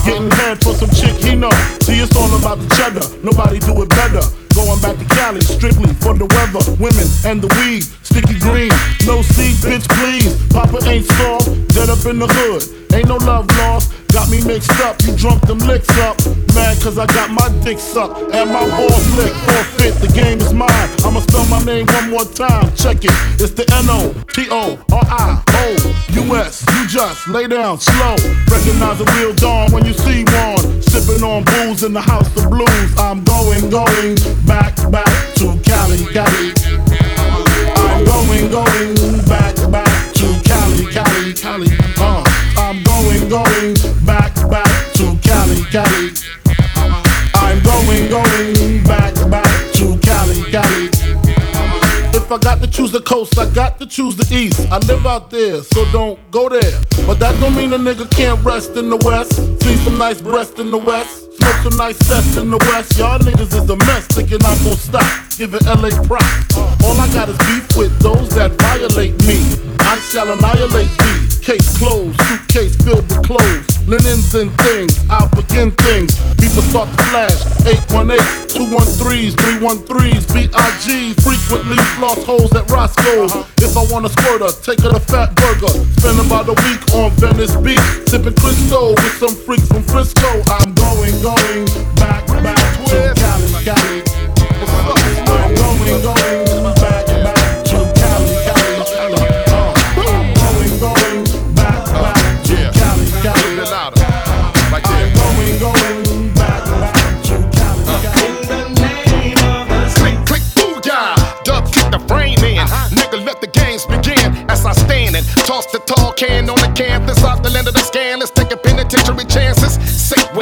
Getting 0.05 0.31
head 0.37 0.61
for 0.61 0.77
some 0.77 0.93
chick 0.93 1.17
he 1.25 1.33
know. 1.35 1.49
See, 1.81 1.97
it's 1.97 2.13
all 2.13 2.29
about 2.37 2.61
the 2.61 2.69
cheddar. 2.77 3.09
Nobody 3.25 3.59
do 3.59 3.73
it 3.81 3.89
better. 3.89 4.21
Going 4.59 4.81
back 4.81 4.99
to 4.99 5.05
Cali, 5.15 5.41
strictly 5.41 5.95
for 6.03 6.19
the 6.19 6.27
weather, 6.35 6.59
women, 6.83 7.07
and 7.23 7.39
the 7.39 7.47
weed. 7.63 7.87
Sticky 8.03 8.43
green, 8.43 8.75
no 9.07 9.23
seed, 9.23 9.55
bitch, 9.63 9.87
please. 9.87 10.35
Papa 10.51 10.83
ain't 10.83 11.07
soft, 11.07 11.47
dead 11.79 11.89
up 11.89 12.05
in 12.11 12.19
the 12.19 12.27
hood. 12.27 12.67
Ain't 12.93 13.07
no 13.07 13.23
love 13.23 13.47
lost, 13.55 13.95
got 14.09 14.28
mixed 14.49 14.81
up. 14.81 14.97
You 15.03 15.15
drunk 15.15 15.47
them 15.47 15.59
licks 15.59 15.91
up. 16.01 16.17
Mad 16.57 16.81
cause 16.81 16.99
I 16.99 17.07
got 17.07 17.31
my 17.31 17.49
dick 17.63 17.79
sucked 17.79 18.35
and 18.35 18.51
my 18.51 18.65
balls 18.65 19.07
licked. 19.17 19.37
Forfeit, 19.45 19.95
the 20.01 20.11
game 20.17 20.39
is 20.41 20.53
mine. 20.55 20.89
I'ma 21.05 21.21
spell 21.21 21.47
my 21.47 21.63
name 21.65 21.87
one 21.87 22.11
more 22.11 22.25
time. 22.25 22.75
Check 22.75 23.05
it, 23.05 23.13
it's 23.39 23.53
the 23.53 23.69
N 23.85 23.87
O 23.93 24.17
T 24.33 24.49
O 24.51 24.81
R 24.91 25.05
I 25.05 25.43
O 25.63 25.69
U 26.23 26.37
S. 26.37 26.65
You 26.73 26.89
just 26.89 27.29
lay 27.29 27.47
down 27.47 27.79
slow. 27.79 28.17
Recognize 28.49 28.99
a 29.01 29.07
real 29.21 29.35
dawn 29.35 29.71
when 29.71 29.85
you 29.85 29.93
see 29.93 30.25
one. 30.25 30.83
Sipping 30.83 31.23
on 31.23 31.45
booze 31.45 31.85
in 31.85 31.93
the 31.93 32.01
house 32.01 32.29
of 32.37 32.49
blues. 32.49 32.91
I'm 32.99 33.23
going, 33.25 33.69
going 33.69 34.17
back, 34.49 34.75
back 34.91 35.13
to 35.37 35.61
Cali, 35.61 36.01
Cali. 36.17 36.57
I'm 37.77 38.05
going, 38.05 38.51
going 38.51 38.97
back, 39.29 39.55
back 39.71 40.15
to 40.15 40.27
Cali, 40.49 40.87
Cali, 40.91 41.35
Cali. 41.35 41.69
Uh, 42.01 42.25
I'm 42.57 42.83
going, 42.83 43.29
going 43.29 43.78
Cali. 45.71 46.13
I'm 47.35 47.63
going, 47.63 48.09
going 48.09 48.83
back, 48.85 49.15
back 49.31 49.73
to 49.75 49.99
Cali, 49.99 50.43
Cali. 50.51 50.89
If 52.17 52.33
I 52.33 52.39
got 52.39 52.63
to 52.63 52.67
choose 52.67 52.91
the 52.91 53.03
coast, 53.03 53.39
I 53.39 53.51
got 53.51 53.79
to 53.79 53.87
choose 53.87 54.17
the 54.17 54.27
east. 54.35 54.61
I 54.73 54.79
live 54.79 55.05
out 55.07 55.31
there, 55.31 55.63
so 55.63 55.85
don't 55.93 56.19
go 56.31 56.49
there. 56.49 56.81
But 57.07 57.19
that 57.19 57.39
don't 57.41 57.55
mean 57.55 57.75
a 57.75 57.79
nigga 57.79 58.11
can't 58.11 58.43
rest 58.43 58.77
in 58.77 58.89
the 58.89 58.97
west. 58.97 59.35
See 59.63 59.77
some 59.77 59.99
nice 59.99 60.23
breast 60.23 60.59
in 60.59 60.71
the 60.71 60.79
west. 60.79 61.37
Smoke 61.37 61.57
some 61.57 61.77
nice 61.77 61.99
sets 61.99 62.39
in 62.39 62.51
the 62.51 62.59
west. 62.59 62.99
Y'all 62.99 63.19
niggas 63.19 63.55
is 63.55 63.69
a 63.69 63.77
mess, 63.77 64.07
thinking 64.07 64.39
I'm 64.45 64.65
gon' 64.65 64.77
stop. 64.77 65.05
Giving 65.37 65.65
LA 65.67 65.91
props. 66.05 66.57
All 66.83 66.99
I 66.99 67.13
got 67.13 67.29
is 67.29 67.37
beef 67.39 67.77
with 67.77 67.99
those 68.01 68.31
that 68.31 68.53
violate 68.53 69.23
me. 69.27 69.78
I 69.81 69.99
shall 70.11 70.31
annihilate 70.33 70.91
thee. 70.99 71.29
Case 71.43 71.79
closed, 71.79 72.21
suitcase 72.29 72.77
filled 72.83 73.09
with 73.09 73.25
clothes. 73.25 73.67
Linens 73.89 74.35
and 74.35 74.53
things, 74.61 74.99
I'll 75.09 75.29
begin 75.31 75.71
things. 75.73 76.13
People 76.37 76.61
start 76.69 76.91
to 76.91 77.03
flash. 77.09 77.41
818, 77.65 78.21
213s, 78.53 79.33
313s, 79.33 80.25
BIG. 80.29 81.17
Frequently 81.25 81.77
floss 81.97 82.23
holes 82.25 82.53
at 82.55 82.69
Roscoe's. 82.71 83.33
Uh-huh. 83.33 83.65
If 83.65 83.77
I 83.77 83.85
want 83.93 84.05
a 84.05 84.11
squirter, 84.11 84.53
take 84.61 84.81
her 84.81 84.93
to 84.93 85.01
Fatburger. 85.01 85.73
Spend 86.01 86.21
about 86.21 86.49
a 86.49 86.57
week 86.69 86.85
on 86.93 87.11
Venice 87.17 87.57
Beach. 87.57 87.81
Sipping 88.09 88.37
Cristo 88.37 88.91
with 88.91 89.17
some 89.17 89.35
freaks 89.35 89.69
from 89.69 89.83
Frisco. 89.85 90.29
I'm 90.53 90.75
going, 90.75 91.17
going 91.23 91.65
back, 91.97 92.27
back 92.45 92.61
to 92.93 93.15
Cali, 93.17 93.65
Cali. 93.65 94.03
I'm 94.61 95.55
going, 95.55 96.03
going 96.03 96.18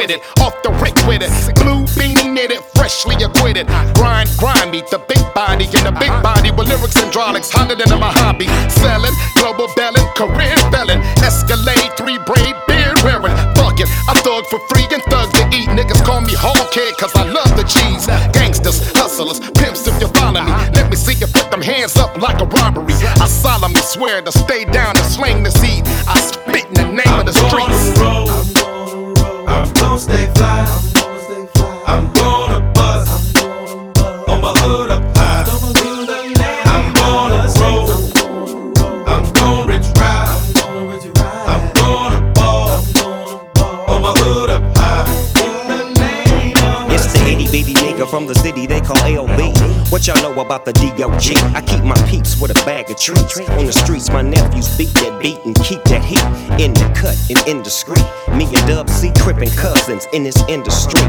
with 0.07 0.15
it, 0.15 0.41
off 0.41 0.55
the 0.63 0.71
rick 0.79 0.95
with 1.07 1.21
it. 1.21 1.31
Blue 1.59 1.83
beanie 1.99 2.31
knitted, 2.31 2.63
freshly 2.75 3.15
acquitted. 3.23 3.67
Grind, 3.95 4.29
grind 4.37 4.71
me, 4.71 4.81
the 4.91 4.99
big 5.07 5.21
body 5.33 5.65
in 5.65 5.83
the 5.83 5.95
big 5.99 6.11
body 6.23 6.51
with 6.51 6.67
lyrics 6.67 6.95
and 6.95 7.11
hydraulics 7.11 7.51
hotter 7.51 7.75
than 7.75 7.91
a 7.91 7.99
hobby. 7.99 8.47
Selling, 8.69 9.13
global 9.35 9.67
belling, 9.75 10.05
career 10.15 10.55
felon. 10.71 10.99
Escalade, 11.23 11.91
three 11.97 12.19
braid, 12.23 12.55
beard 12.67 12.97
wearing. 13.03 13.35
Thuggin', 13.57 13.89
I 14.07 14.13
thug 14.23 14.45
for 14.47 14.59
free 14.71 14.87
and 14.91 15.03
thug 15.11 15.27
to 15.33 15.43
eat. 15.51 15.67
Niggas 15.75 16.03
call 16.05 16.21
me 16.21 16.33
hog 16.35 16.71
head 16.71 16.93
cause 16.97 17.13
I 17.15 17.27
love 17.27 17.51
the 17.59 17.65
cheese. 17.67 18.07
Gangsters, 18.31 18.79
hustlers, 18.95 19.39
pimps 19.59 19.87
if 19.87 19.99
you 19.99 20.07
follow 20.15 20.43
me. 20.43 20.51
Let 20.77 20.89
me 20.89 20.95
see 20.95 21.15
you 21.19 21.27
put 21.27 21.51
them 21.51 21.61
hands 21.61 21.97
up 21.97 22.15
like 22.21 22.39
a 22.39 22.47
robbery. 22.47 22.95
I 23.19 23.27
solemnly 23.27 23.81
swear 23.81 24.21
to 24.21 24.31
stay 24.31 24.63
down 24.65 24.95
and 24.95 25.05
sling 25.05 25.43
the 25.43 25.51
seed. 25.51 25.83
I 26.07 26.15
spit 26.21 26.65
in 26.71 26.75
the 26.75 26.87
name 26.87 27.15
of 27.19 27.25
the 27.25 27.33
streets. 27.33 27.76
From 48.07 48.25
the 48.25 48.35
city 48.35 48.65
they 48.67 48.79
call 48.79 48.97
LB. 48.97 49.91
What 49.91 50.07
y'all 50.07 50.21
know 50.21 50.39
about 50.41 50.65
the 50.65 50.73
DOG? 50.73 51.37
I 51.55 51.61
keep 51.61 51.83
my 51.83 51.95
peeps 52.07 52.39
with 52.39 52.51
a 52.51 52.65
bag 52.65 52.89
of 52.89 52.99
treats. 52.99 53.39
On 53.39 53.65
the 53.65 53.73
streets, 53.73 54.09
my 54.09 54.21
nephews 54.21 54.77
beat 54.77 54.93
that 54.95 55.19
beat 55.21 55.39
and 55.45 55.55
keep 55.63 55.83
that 55.85 56.03
heat 56.03 56.23
in 56.59 56.73
the 56.73 56.87
cut 56.95 57.15
and 57.29 57.39
indiscreet. 57.47 58.03
Me 58.35 58.45
and 58.45 58.67
Dub 58.67 58.89
C 58.89 59.11
tripping 59.15 59.49
cousins 59.51 60.07
in 60.13 60.23
this 60.23 60.41
industry. 60.47 61.01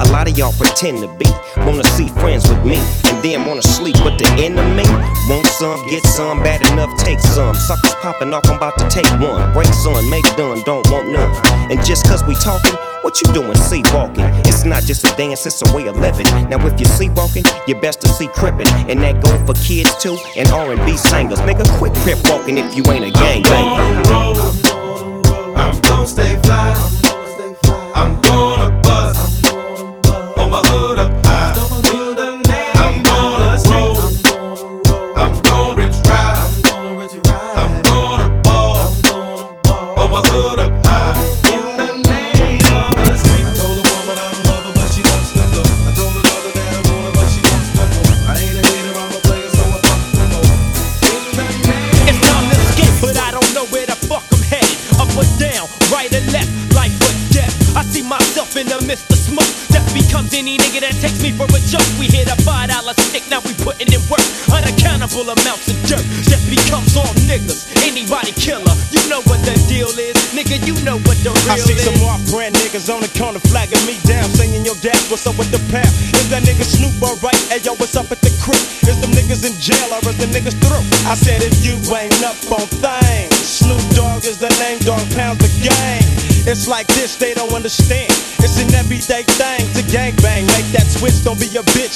A 0.00 0.06
lot 0.12 0.28
of 0.28 0.36
y'all 0.38 0.52
pretend 0.52 1.00
to 1.00 1.08
be, 1.16 1.28
wanna 1.64 1.84
see 1.84 2.08
friends 2.20 2.48
with 2.48 2.64
me, 2.64 2.76
and 3.08 3.22
then 3.22 3.44
wanna 3.46 3.62
sleep 3.62 3.96
with 4.04 4.18
the 4.18 4.28
enemy. 4.40 4.88
Want 5.28 5.46
some, 5.46 5.80
get 5.88 6.04
some, 6.04 6.42
bad 6.42 6.60
enough, 6.72 6.96
take 6.98 7.20
some. 7.20 7.54
Suckers 7.54 7.94
popping 8.00 8.32
off, 8.32 8.46
I'm 8.46 8.56
about 8.56 8.78
to 8.78 8.88
take 8.88 9.08
one. 9.20 9.52
Break 9.52 9.72
some, 9.72 10.08
make 10.10 10.24
done, 10.36 10.62
don't 10.64 10.88
want 10.90 11.08
none. 11.08 11.30
And 11.70 11.84
just 11.84 12.06
cause 12.06 12.22
we 12.24 12.34
talking, 12.36 12.76
what 13.06 13.22
you 13.22 13.32
doing 13.32 13.54
sleepwalking? 13.54 14.24
It's 14.50 14.64
not 14.64 14.82
just 14.82 15.04
a 15.06 15.16
dance, 15.16 15.46
it's 15.46 15.62
a 15.62 15.76
way 15.76 15.86
of 15.86 15.96
living. 15.96 16.26
Now 16.50 16.58
if 16.66 16.80
you're 16.80 16.88
sleepwalking, 16.88 17.44
you're 17.68 17.80
best 17.80 18.00
to 18.00 18.08
see 18.08 18.26
crippin'. 18.26 18.66
And 18.90 19.00
that 19.00 19.22
go 19.22 19.30
for 19.46 19.54
kids 19.62 19.94
too, 20.02 20.18
and 20.36 20.48
R&B 20.48 20.96
singers. 20.96 21.38
Nigga, 21.38 21.68
quit 21.78 21.94
crip 22.02 22.18
walking 22.28 22.58
if 22.58 22.76
you 22.76 22.82
ain't 22.90 23.04
a 23.04 23.16
gangbanger. 23.16 24.10
I'm 24.10 24.65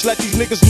let 0.05 0.17
these 0.17 0.35
niggas 0.35 0.60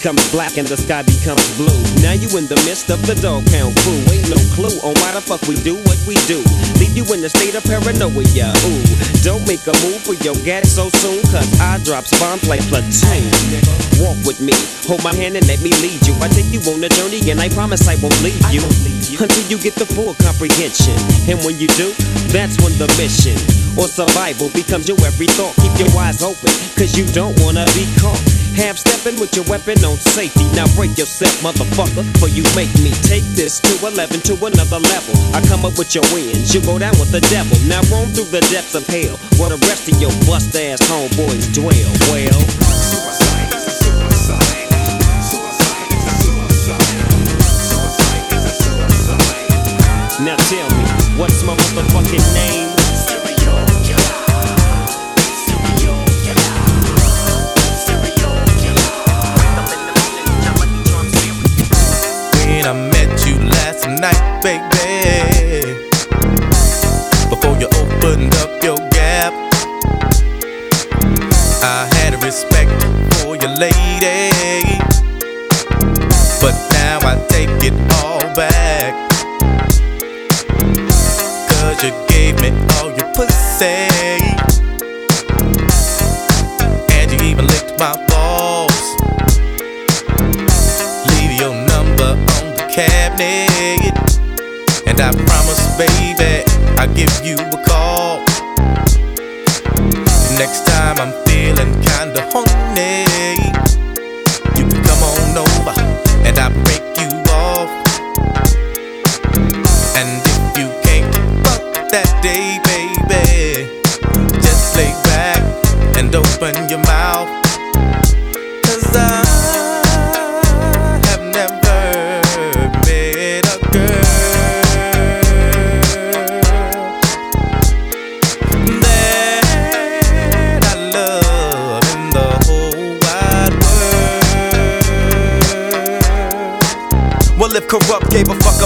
becomes 0.00 0.32
black 0.32 0.56
and 0.56 0.64
the 0.64 0.80
sky 0.80 1.04
becomes 1.04 1.44
blue. 1.60 1.76
Now 2.00 2.16
you 2.16 2.32
in 2.40 2.48
the 2.48 2.56
midst 2.64 2.88
of 2.88 3.04
the 3.04 3.12
dog 3.20 3.44
pound 3.52 3.76
crew. 3.84 4.00
Ain't 4.08 4.32
no 4.32 4.40
clue 4.56 4.72
on 4.80 4.96
why 4.96 5.12
the 5.12 5.20
fuck 5.20 5.44
we 5.44 5.60
do 5.60 5.76
what 5.84 6.00
we 6.08 6.16
do. 6.24 6.40
Leave 6.80 6.96
you 6.96 7.04
in 7.12 7.20
the 7.20 7.28
state 7.28 7.52
of 7.52 7.60
paranoia. 7.68 8.48
Ooh, 8.64 8.80
don't 9.20 9.44
make 9.44 9.60
a 9.68 9.76
move 9.84 10.00
for 10.00 10.16
your 10.24 10.32
gat 10.40 10.64
so 10.64 10.88
soon, 11.04 11.20
cause 11.28 11.44
I 11.60 11.76
drops 11.84 12.16
bombs 12.16 12.48
like 12.48 12.64
platoon. 12.72 13.28
Walk 14.00 14.16
with 14.24 14.40
me, 14.40 14.56
hold 14.88 15.04
my 15.04 15.12
hand 15.12 15.36
and 15.36 15.44
let 15.44 15.60
me 15.60 15.68
lead 15.84 16.00
you. 16.08 16.16
I 16.24 16.32
take 16.32 16.48
you 16.48 16.64
on 16.72 16.80
a 16.80 16.88
journey 16.96 17.20
and 17.28 17.36
I 17.36 17.52
promise 17.52 17.84
I 17.84 18.00
won't 18.00 18.16
leave 18.24 18.40
you 18.48 18.64
until 19.20 19.44
you 19.52 19.60
get 19.60 19.76
the 19.76 19.84
full 19.84 20.16
comprehension. 20.16 20.96
And 21.28 21.36
when 21.44 21.60
you 21.60 21.68
do, 21.76 21.92
that's 22.32 22.56
when 22.64 22.72
the 22.80 22.88
mission 22.96 23.36
or 23.76 23.86
survival 23.86 24.50
becomes 24.50 24.88
your 24.88 24.98
every 25.04 25.26
thought. 25.26 25.54
Keep 25.62 25.78
your 25.78 25.92
eyes 26.00 26.22
open, 26.22 26.50
cause 26.74 26.96
you 26.96 27.06
don't 27.12 27.38
wanna 27.40 27.64
be 27.74 27.86
caught. 28.00 28.20
Half 28.56 28.78
stepping 28.78 29.18
with 29.20 29.34
your 29.36 29.44
weapon 29.46 29.78
on 29.84 29.96
safety. 29.96 30.44
Now 30.54 30.66
break 30.74 30.98
yourself, 30.98 31.34
motherfucker, 31.42 32.04
for 32.18 32.28
you 32.28 32.42
make 32.56 32.72
me 32.82 32.90
take 33.06 33.24
this 33.38 33.60
to 33.60 33.72
11 33.86 34.20
to 34.30 34.34
another 34.44 34.80
level. 34.80 35.14
I 35.34 35.40
come 35.46 35.64
up 35.64 35.78
with 35.78 35.94
your 35.94 36.04
wins, 36.12 36.54
you 36.54 36.60
go 36.62 36.78
down 36.78 36.96
with 36.98 37.12
the 37.12 37.22
devil. 37.32 37.56
Now 37.66 37.80
roam 37.92 38.10
through 38.10 38.30
the 38.34 38.42
depths 38.50 38.74
of 38.74 38.86
hell, 38.86 39.16
where 39.38 39.50
the 39.50 39.60
rest 39.68 39.88
of 39.88 40.00
your 40.00 40.12
bust 40.26 40.54
ass 40.56 40.80
homeboys 40.90 41.52
dwell. 41.54 41.90
Well, 42.10 42.40
suicide 42.74 43.54
is 43.54 43.66
a 43.66 43.70
suicide. 43.70 44.60
now 50.20 50.36
tell 50.36 50.68
me, 50.76 50.84
what's 51.18 51.42
my 51.42 51.54
motherfucking 51.56 52.34
name? 52.34 52.69
Lady. 73.60 74.32
But 76.40 76.56
now 76.72 76.98
I 77.04 77.14
take 77.28 77.50
it 77.60 77.76
all 78.00 78.24
back. 78.34 78.94
Cause 81.50 81.84
you 81.84 81.92
gave 82.08 82.40
me 82.40 82.50
all 82.76 82.88
your 82.96 83.08
pussy. 83.12 83.84
And 86.96 87.12
you 87.12 87.20
even 87.20 87.46
licked 87.46 87.78
my 87.78 87.94
balls. 88.08 88.80
Leave 91.12 91.32
your 91.38 91.54
number 91.68 92.16
on 92.36 92.44
the 92.56 92.66
cabinet. 92.72 93.92
And 94.86 94.98
I 94.98 95.12
promise, 95.28 95.60
baby, 95.76 96.44
I'll 96.78 96.94
give 96.94 97.12
you 97.22 97.36
a 97.36 97.62
call. 97.66 98.24
Next 100.38 100.64
time 100.64 100.96
I'm 100.96 101.12
feeling 101.26 101.72
kinda 101.82 102.22
horny, 102.32 103.49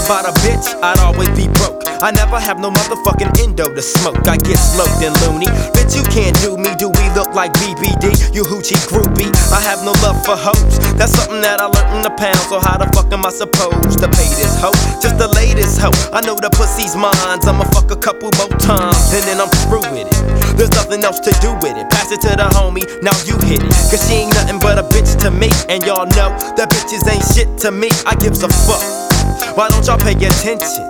about 0.05 0.29
a 0.29 0.33
bitch, 0.45 0.69
I'd 0.85 1.01
always 1.01 1.33
be 1.33 1.49
broke. 1.57 1.81
I 1.97 2.11
never 2.11 2.37
have 2.37 2.59
no 2.59 2.69
motherfucking 2.69 3.41
endo 3.41 3.73
to 3.73 3.81
smoke. 3.81 4.27
I 4.29 4.37
get 4.37 4.61
sloped 4.61 5.01
and 5.01 5.15
loony. 5.25 5.49
Bitch, 5.73 5.97
you 5.97 6.05
can't 6.13 6.37
do 6.45 6.57
me. 6.61 6.69
Do 6.77 6.93
we 6.93 7.05
look 7.17 7.33
like 7.33 7.49
BBD? 7.57 8.13
You 8.29 8.45
hoochie 8.45 8.77
groupie. 8.85 9.33
I 9.49 9.57
have 9.65 9.81
no 9.81 9.97
love 10.05 10.21
for 10.21 10.37
hoes. 10.37 10.77
That's 10.93 11.09
something 11.17 11.41
that 11.41 11.57
I 11.57 11.65
learned 11.65 11.97
in 11.97 12.01
the 12.05 12.13
pound. 12.13 12.37
So 12.53 12.61
how 12.61 12.77
the 12.77 12.85
fuck 12.93 13.09
am 13.09 13.25
I 13.25 13.33
supposed 13.33 13.97
to 13.97 14.07
pay 14.13 14.29
this 14.37 14.53
hoe? 14.61 14.77
Just 15.01 15.17
the 15.17 15.27
latest 15.33 15.81
hoe. 15.81 15.95
I 16.13 16.21
know 16.21 16.37
the 16.37 16.53
pussy's 16.53 16.93
mine. 16.93 17.41
I'ma 17.41 17.65
fuck 17.73 17.89
a 17.89 17.97
couple 17.97 18.29
more 18.37 18.53
times 18.61 19.09
and 19.09 19.25
then 19.25 19.41
I'm 19.41 19.49
through 19.65 19.89
with 19.89 20.05
it. 20.05 20.17
There's 20.53 20.73
nothing 20.77 21.01
else 21.01 21.17
to 21.25 21.33
do 21.41 21.57
with 21.65 21.81
it. 21.81 21.89
Pass 21.89 22.11
it 22.11 22.21
to 22.29 22.35
the 22.37 22.45
homie, 22.53 22.85
now 23.01 23.15
you 23.25 23.41
hit 23.49 23.65
it. 23.65 23.73
Cause 23.89 24.05
she 24.05 24.21
ain't 24.21 24.35
nothing 24.37 24.59
but 24.59 24.77
a 24.77 24.85
bitch 24.93 25.17
to 25.25 25.31
me. 25.31 25.49
And 25.65 25.81
y'all 25.81 26.05
know 26.13 26.29
that 26.61 26.69
bitches 26.69 27.09
ain't 27.09 27.25
shit 27.33 27.49
to 27.65 27.71
me. 27.71 27.89
I 28.05 28.13
gives 28.13 28.43
a 28.43 28.49
fuck. 28.69 29.14
Why 29.55 29.69
don't 29.69 29.87
y'all 29.87 29.97
pay 29.97 30.11
attention? 30.11 30.83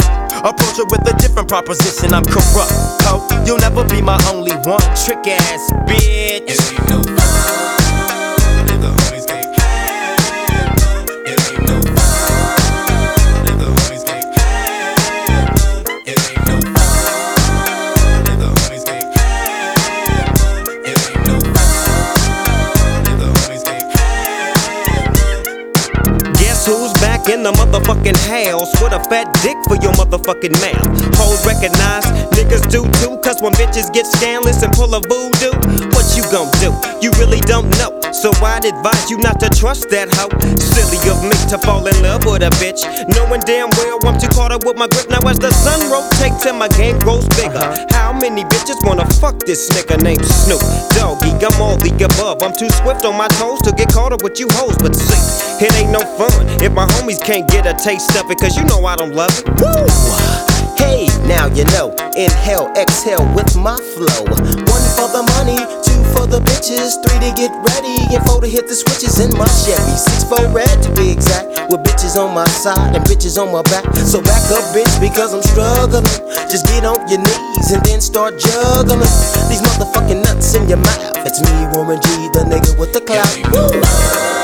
Approach 0.44 0.78
her 0.78 0.86
with 0.86 1.08
a 1.08 1.16
different 1.20 1.48
proposition. 1.48 2.16
I'm 2.16 2.26
corrupt. 2.26 2.74
Oh, 3.06 3.44
you'll 3.46 3.60
never 3.60 3.88
be 3.88 4.02
my 4.02 4.20
only 4.34 4.54
one. 4.54 4.82
Trick 5.06 5.28
ass 5.28 5.72
bitch. 5.88 7.75
Fat 29.16 29.32
dick 29.40 29.56
for 29.64 29.80
your 29.80 29.94
motherfucking 29.96 30.52
mouth? 30.60 31.16
Hoes 31.16 31.40
recognize, 31.48 32.04
niggas 32.36 32.68
do 32.68 32.84
too, 33.00 33.16
cause 33.24 33.42
when 33.42 33.54
bitches 33.54 33.88
get 33.94 34.06
scandalous 34.06 34.62
and 34.62 34.74
pull 34.74 34.94
a 34.94 35.00
voodoo, 35.00 35.56
you 36.16 36.24
gon' 36.32 36.48
do? 36.64 36.72
You 37.04 37.12
really 37.20 37.42
don't 37.42 37.70
know. 37.78 37.92
So 38.16 38.32
I'd 38.40 38.64
advise 38.64 39.12
you 39.12 39.18
not 39.20 39.40
to 39.42 39.50
trust 39.50 39.90
that 39.92 40.08
hoe. 40.16 40.32
Silly 40.56 40.98
of 41.12 41.20
me 41.22 41.36
to 41.52 41.60
fall 41.60 41.86
in 41.86 41.96
love 42.02 42.24
with 42.24 42.42
a 42.42 42.52
bitch. 42.64 42.88
Knowing 43.12 43.44
damn 43.44 43.70
well 43.76 44.00
I'm 44.08 44.18
too 44.20 44.32
caught 44.32 44.52
up 44.52 44.64
with 44.64 44.78
my 44.78 44.88
grip. 44.88 45.10
Now 45.12 45.28
as 45.28 45.38
the 45.38 45.52
sun 45.52 45.84
rotates 45.92 46.48
and 46.48 46.58
my 46.58 46.72
game 46.80 46.98
grows 47.00 47.28
bigger. 47.36 47.68
How 47.92 48.16
many 48.16 48.44
bitches 48.48 48.80
wanna 48.88 49.06
fuck 49.20 49.44
this 49.44 49.70
nigga 49.76 50.02
named 50.02 50.26
Snoop? 50.26 50.64
Doggy, 50.96 51.36
I'm 51.44 51.60
all 51.62 51.76
the 51.78 51.92
above. 52.00 52.42
I'm 52.42 52.56
too 52.56 52.70
swift 52.82 53.04
on 53.04 53.18
my 53.18 53.28
toes 53.36 53.62
to 53.68 53.72
get 53.76 53.92
caught 53.92 54.14
up 54.14 54.24
with 54.24 54.40
you 54.40 54.48
hoes. 54.56 54.78
But 54.80 54.96
see, 54.96 55.66
it 55.66 55.76
ain't 55.76 55.92
no 55.92 56.02
fun 56.16 56.48
if 56.64 56.72
my 56.72 56.88
homies 56.96 57.22
can't 57.22 57.48
get 57.50 57.68
a 57.68 57.76
taste 57.76 58.16
of 58.16 58.32
it. 58.32 58.40
Cause 58.40 58.56
you 58.56 58.64
know 58.64 58.86
I 58.86 58.96
don't 58.96 59.12
love 59.14 59.36
it. 59.36 59.46
Woo! 59.60 60.55
Now 61.28 61.48
you 61.48 61.66
know. 61.76 61.94
Inhale, 62.16 62.72
exhale 62.78 63.28
with 63.36 63.58
my 63.58 63.76
flow. 63.94 64.24
One 64.32 64.86
for 64.96 65.12
the 65.12 65.24
money, 65.36 65.60
two 65.84 66.00
for 66.16 66.24
the 66.24 66.40
bitches, 66.40 66.96
three 67.04 67.20
to 67.20 67.32
get 67.36 67.52
ready, 67.76 68.16
and 68.16 68.24
four 68.24 68.40
to 68.40 68.48
hit 68.48 68.68
the 68.68 68.76
switches 68.76 69.20
in 69.20 69.36
my 69.36 69.44
Chevy. 69.66 69.98
Six 70.00 70.24
for 70.24 70.40
red 70.56 70.72
to 70.84 70.90
be 70.96 71.12
exact, 71.12 71.68
with 71.68 71.84
bitches 71.84 72.16
on 72.16 72.34
my 72.34 72.48
side 72.48 72.96
and 72.96 73.04
bitches 73.04 73.36
on 73.36 73.52
my 73.52 73.64
back. 73.64 73.84
So 74.08 74.22
back 74.22 74.48
up, 74.48 74.64
bitch, 74.72 74.96
because 75.02 75.34
I'm 75.34 75.44
struggling. 75.44 76.08
Just 76.48 76.68
get 76.68 76.86
on 76.86 77.04
your 77.10 77.20
knees 77.20 77.72
and 77.76 77.84
then 77.84 78.00
start 78.00 78.40
juggling 78.40 79.00
these 79.52 79.60
motherfucking 79.60 80.24
nuts 80.24 80.56
in 80.56 80.70
your 80.70 80.80
mouth. 80.80 81.20
It's 81.28 81.44
me, 81.44 81.68
Warren 81.76 82.00
G, 82.00 82.08
the 82.32 82.48
nigga 82.48 82.80
with 82.80 82.94
the 82.94 83.02
clout. 83.02 83.28
Woo! 83.52 84.35